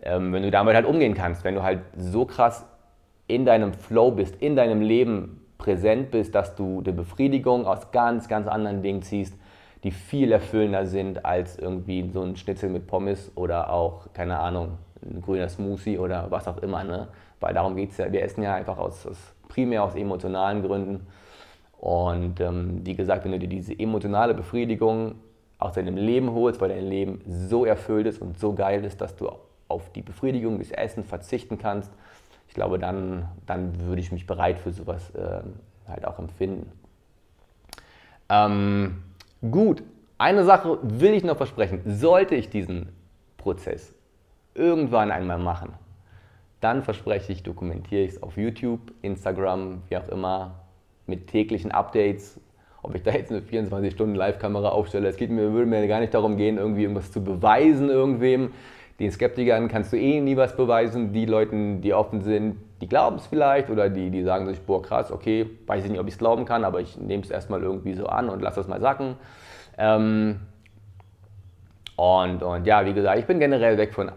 ähm, 0.02 0.32
wenn 0.32 0.42
du 0.42 0.50
damit 0.50 0.74
halt 0.74 0.86
umgehen 0.86 1.14
kannst, 1.14 1.44
wenn 1.44 1.54
du 1.54 1.62
halt 1.62 1.80
so 1.96 2.24
krass 2.24 2.66
in 3.26 3.44
deinem 3.44 3.72
Flow 3.72 4.10
bist, 4.10 4.36
in 4.42 4.56
deinem 4.56 4.80
Leben 4.80 5.40
präsent 5.58 6.10
bist, 6.10 6.34
dass 6.34 6.54
du 6.54 6.82
die 6.82 6.92
Befriedigung 6.92 7.66
aus 7.66 7.90
ganz, 7.90 8.28
ganz 8.28 8.46
anderen 8.46 8.82
Dingen 8.82 9.02
ziehst, 9.02 9.34
die 9.84 9.90
viel 9.90 10.32
erfüllender 10.32 10.86
sind 10.86 11.24
als 11.24 11.58
irgendwie 11.58 12.10
so 12.12 12.22
ein 12.22 12.36
Schnitzel 12.36 12.70
mit 12.70 12.86
Pommes 12.86 13.30
oder 13.36 13.70
auch, 13.70 14.12
keine 14.12 14.38
Ahnung, 14.38 14.78
ein 15.02 15.20
grüner 15.20 15.48
Smoothie 15.48 15.98
oder 15.98 16.30
was 16.30 16.48
auch 16.48 16.58
immer. 16.58 16.82
Ne? 16.84 17.08
Weil 17.40 17.54
darum 17.54 17.76
geht 17.76 17.90
es 17.90 17.98
ja, 17.98 18.10
wir 18.10 18.22
essen 18.22 18.42
ja 18.42 18.54
einfach 18.54 18.78
aus, 18.78 19.06
aus 19.06 19.35
primär 19.56 19.82
aus 19.82 19.94
emotionalen 19.94 20.62
Gründen. 20.62 21.06
Und 21.78 22.40
ähm, 22.40 22.80
wie 22.84 22.94
gesagt, 22.94 23.24
wenn 23.24 23.32
du 23.32 23.38
dir 23.38 23.48
diese 23.48 23.78
emotionale 23.78 24.34
Befriedigung 24.34 25.14
aus 25.58 25.72
deinem 25.72 25.96
Leben 25.96 26.30
holst, 26.30 26.60
weil 26.60 26.68
dein 26.68 26.86
Leben 26.86 27.22
so 27.26 27.64
erfüllt 27.64 28.06
ist 28.06 28.20
und 28.20 28.38
so 28.38 28.52
geil 28.52 28.84
ist, 28.84 29.00
dass 29.00 29.16
du 29.16 29.30
auf 29.68 29.90
die 29.92 30.02
Befriedigung 30.02 30.58
des 30.58 30.70
Essen 30.70 31.04
verzichten 31.04 31.58
kannst, 31.58 31.90
ich 32.48 32.54
glaube, 32.54 32.78
dann, 32.78 33.28
dann 33.46 33.80
würde 33.80 34.00
ich 34.00 34.12
mich 34.12 34.26
bereit 34.26 34.58
für 34.58 34.72
sowas 34.72 35.10
äh, 35.14 35.40
halt 35.88 36.06
auch 36.06 36.18
empfinden. 36.18 36.70
Ähm, 38.28 39.02
gut, 39.50 39.82
eine 40.18 40.44
Sache 40.44 40.78
will 40.82 41.14
ich 41.14 41.24
noch 41.24 41.36
versprechen. 41.36 41.80
Sollte 41.86 42.34
ich 42.34 42.50
diesen 42.50 42.90
Prozess 43.38 43.94
irgendwann 44.54 45.10
einmal 45.10 45.38
machen, 45.38 45.72
dann 46.66 46.82
verspreche 46.82 47.32
ich, 47.32 47.44
dokumentiere 47.44 48.02
ich 48.02 48.14
es 48.14 48.22
auf 48.24 48.36
YouTube, 48.36 48.80
Instagram, 49.02 49.82
wie 49.88 49.98
auch 49.98 50.08
immer, 50.08 50.64
mit 51.06 51.28
täglichen 51.28 51.70
Updates. 51.70 52.40
Ob 52.82 52.92
ich 52.96 53.04
da 53.04 53.12
jetzt 53.12 53.30
eine 53.30 53.40
24-Stunden-Live-Kamera 53.40 54.70
aufstelle, 54.70 55.06
es 55.06 55.16
geht 55.16 55.30
mir, 55.30 55.52
würde 55.52 55.66
mir 55.66 55.86
gar 55.86 56.00
nicht 56.00 56.12
darum 56.12 56.36
gehen, 56.36 56.58
irgendwie 56.58 56.82
irgendwas 56.82 57.12
zu 57.12 57.22
beweisen 57.22 57.88
irgendwem. 57.88 58.50
Den 58.98 59.12
Skeptikern 59.12 59.68
kannst 59.68 59.92
du 59.92 59.96
eh 59.96 60.20
nie 60.20 60.36
was 60.36 60.56
beweisen. 60.56 61.12
Die 61.12 61.24
Leuten, 61.24 61.82
die 61.82 61.94
offen 61.94 62.22
sind, 62.22 62.56
die 62.80 62.88
glauben 62.88 63.18
es 63.18 63.28
vielleicht 63.28 63.70
oder 63.70 63.88
die, 63.88 64.10
die 64.10 64.24
sagen 64.24 64.46
sich, 64.46 64.60
boah 64.60 64.82
krass, 64.82 65.12
okay, 65.12 65.48
weiß 65.68 65.84
ich 65.84 65.90
nicht, 65.92 66.00
ob 66.00 66.08
ich 66.08 66.14
es 66.14 66.18
glauben 66.18 66.46
kann, 66.46 66.64
aber 66.64 66.80
ich 66.80 66.96
nehme 66.98 67.22
es 67.22 67.30
erstmal 67.30 67.62
irgendwie 67.62 67.94
so 67.94 68.06
an 68.06 68.28
und 68.28 68.42
lasse 68.42 68.56
das 68.56 68.66
mal 68.66 68.80
sacken. 68.80 69.14
Ähm, 69.78 70.40
und, 71.94 72.42
und 72.42 72.66
ja, 72.66 72.84
wie 72.84 72.92
gesagt, 72.92 73.20
ich 73.20 73.26
bin 73.26 73.38
generell 73.38 73.78
weg 73.78 73.94
von 73.94 74.10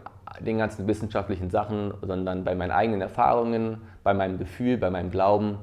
den 0.46 0.58
ganzen 0.58 0.88
wissenschaftlichen 0.88 1.50
Sachen, 1.50 1.94
sondern 2.02 2.44
bei 2.44 2.56
meinen 2.56 2.72
eigenen 2.72 3.02
Erfahrungen, 3.02 3.82
bei 4.04 4.14
meinem 4.14 4.38
Gefühl, 4.38 4.78
bei 4.78 4.90
meinem 4.90 5.12
Glauben. 5.12 5.58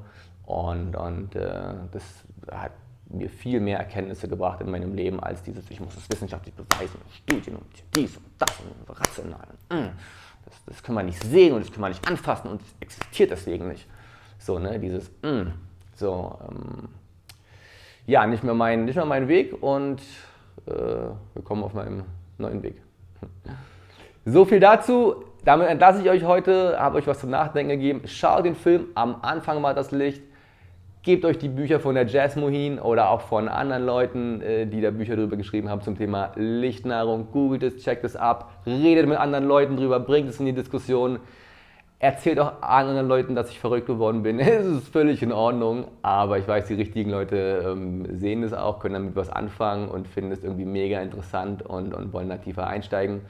Und, 0.45 0.95
und 0.95 1.35
äh, 1.35 1.73
das 1.91 2.03
hat 2.51 2.71
mir 3.09 3.29
viel 3.29 3.59
mehr 3.59 3.79
Erkenntnisse 3.79 4.27
gebracht 4.27 4.61
in 4.61 4.69
meinem 4.69 4.93
Leben 4.93 5.19
als 5.19 5.41
dieses, 5.43 5.69
ich 5.71 5.79
muss 5.79 5.95
es 5.95 6.09
wissenschaftlich 6.09 6.53
beweisen, 6.53 6.99
Studien 7.13 7.55
und 7.55 7.65
dies 7.95 8.17
und 8.17 8.25
das 8.37 8.53
und 8.59 8.99
rational. 8.99 9.47
Mm, 9.69 9.95
das, 10.45 10.65
das 10.65 10.83
können 10.83 10.97
wir 10.97 11.03
nicht 11.03 11.23
sehen 11.23 11.53
und 11.53 11.61
das 11.61 11.71
können 11.71 11.83
wir 11.83 11.89
nicht 11.89 12.07
anfassen 12.07 12.49
und 12.49 12.61
es 12.61 12.75
existiert 12.79 13.31
deswegen 13.31 13.69
nicht. 13.69 13.87
So, 14.39 14.59
ne, 14.59 14.79
dieses, 14.79 15.09
mm, 15.21 15.51
so, 15.95 16.37
ähm, 16.49 16.89
ja, 18.05 18.25
nicht 18.25 18.43
mehr, 18.43 18.53
mein, 18.53 18.85
nicht 18.85 18.95
mehr 18.95 19.05
mein 19.05 19.27
Weg 19.27 19.61
und 19.61 20.01
äh, 20.65 20.71
wir 20.71 21.43
kommen 21.43 21.63
auf 21.63 21.73
meinem 21.73 22.03
neuen 22.37 22.61
Weg. 22.63 22.81
So 24.29 24.43
viel 24.43 24.59
dazu. 24.59 25.23
Damit 25.45 25.69
entlasse 25.69 26.01
ich 26.01 26.09
euch 26.09 26.25
heute, 26.25 26.77
habe 26.77 26.97
euch 26.97 27.07
was 27.07 27.21
zum 27.21 27.29
Nachdenken 27.29 27.69
gegeben. 27.69 28.01
Schaut 28.07 28.43
den 28.43 28.55
Film 28.55 28.87
am 28.93 29.15
Anfang 29.21 29.61
mal 29.61 29.73
das 29.73 29.91
Licht. 29.91 30.21
Gebt 31.01 31.23
euch 31.23 31.37
die 31.37 31.47
Bücher 31.47 31.79
von 31.79 31.95
der 31.95 32.05
Jazz 32.07 32.35
Mohin 32.35 32.77
oder 32.77 33.09
auch 33.09 33.21
von 33.21 33.47
anderen 33.47 33.85
Leuten, 33.85 34.41
äh, 34.41 34.65
die 34.65 34.81
da 34.81 34.91
Bücher 34.91 35.15
darüber 35.15 35.37
geschrieben 35.37 35.69
haben 35.69 35.81
zum 35.81 35.97
Thema 35.97 36.33
Lichtnahrung. 36.35 37.31
Googelt 37.31 37.63
es, 37.63 37.77
checkt 37.77 38.03
es 38.03 38.17
ab, 38.17 38.51
redet 38.65 39.07
mit 39.07 39.17
anderen 39.17 39.45
Leuten 39.45 39.77
drüber, 39.77 40.01
bringt 40.01 40.27
es 40.29 40.41
in 40.41 40.45
die 40.45 40.51
Diskussion. 40.51 41.19
Erzählt 41.99 42.37
auch 42.41 42.61
anderen 42.61 43.07
Leuten, 43.07 43.33
dass 43.33 43.49
ich 43.49 43.61
verrückt 43.61 43.87
geworden 43.87 44.23
bin. 44.23 44.39
Es 44.41 44.65
ist 44.65 44.89
völlig 44.89 45.23
in 45.23 45.31
Ordnung, 45.31 45.85
aber 46.01 46.37
ich 46.37 46.45
weiß, 46.49 46.67
die 46.67 46.73
richtigen 46.73 47.11
Leute 47.11 47.63
ähm, 47.65 48.05
sehen 48.17 48.43
es 48.43 48.51
auch, 48.51 48.79
können 48.79 48.95
damit 48.95 49.15
was 49.15 49.29
anfangen 49.29 49.87
und 49.87 50.05
finden 50.05 50.33
es 50.33 50.43
irgendwie 50.43 50.65
mega 50.65 50.99
interessant 50.99 51.61
und, 51.61 51.93
und 51.93 52.11
wollen 52.11 52.27
da 52.27 52.35
tiefer 52.35 52.67
einsteigen. 52.67 53.21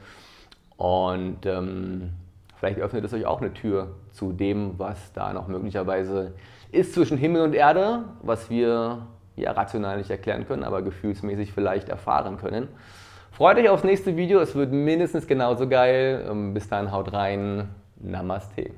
Und 0.78 1.44
ähm, 1.44 2.12
vielleicht 2.56 2.78
öffnet 2.78 3.04
es 3.04 3.12
euch 3.12 3.26
auch 3.26 3.40
eine 3.40 3.52
Tür 3.52 3.96
zu 4.12 4.32
dem, 4.32 4.78
was 4.78 5.12
da 5.12 5.32
noch 5.32 5.48
möglicherweise 5.48 6.32
ist 6.70 6.94
zwischen 6.94 7.18
Himmel 7.18 7.42
und 7.42 7.52
Erde, 7.52 8.04
was 8.22 8.48
wir 8.48 9.06
ja 9.34 9.52
rational 9.52 9.98
nicht 9.98 10.10
erklären 10.10 10.46
können, 10.46 10.62
aber 10.62 10.82
gefühlsmäßig 10.82 11.52
vielleicht 11.52 11.88
erfahren 11.88 12.38
können. 12.38 12.68
Freut 13.32 13.58
euch 13.58 13.68
aufs 13.68 13.84
nächste 13.84 14.16
Video, 14.16 14.40
es 14.40 14.54
wird 14.54 14.72
mindestens 14.72 15.26
genauso 15.26 15.68
geil. 15.68 16.24
Ähm, 16.30 16.54
bis 16.54 16.68
dann, 16.68 16.92
haut 16.92 17.12
rein. 17.12 17.68
Namaste. 17.96 18.70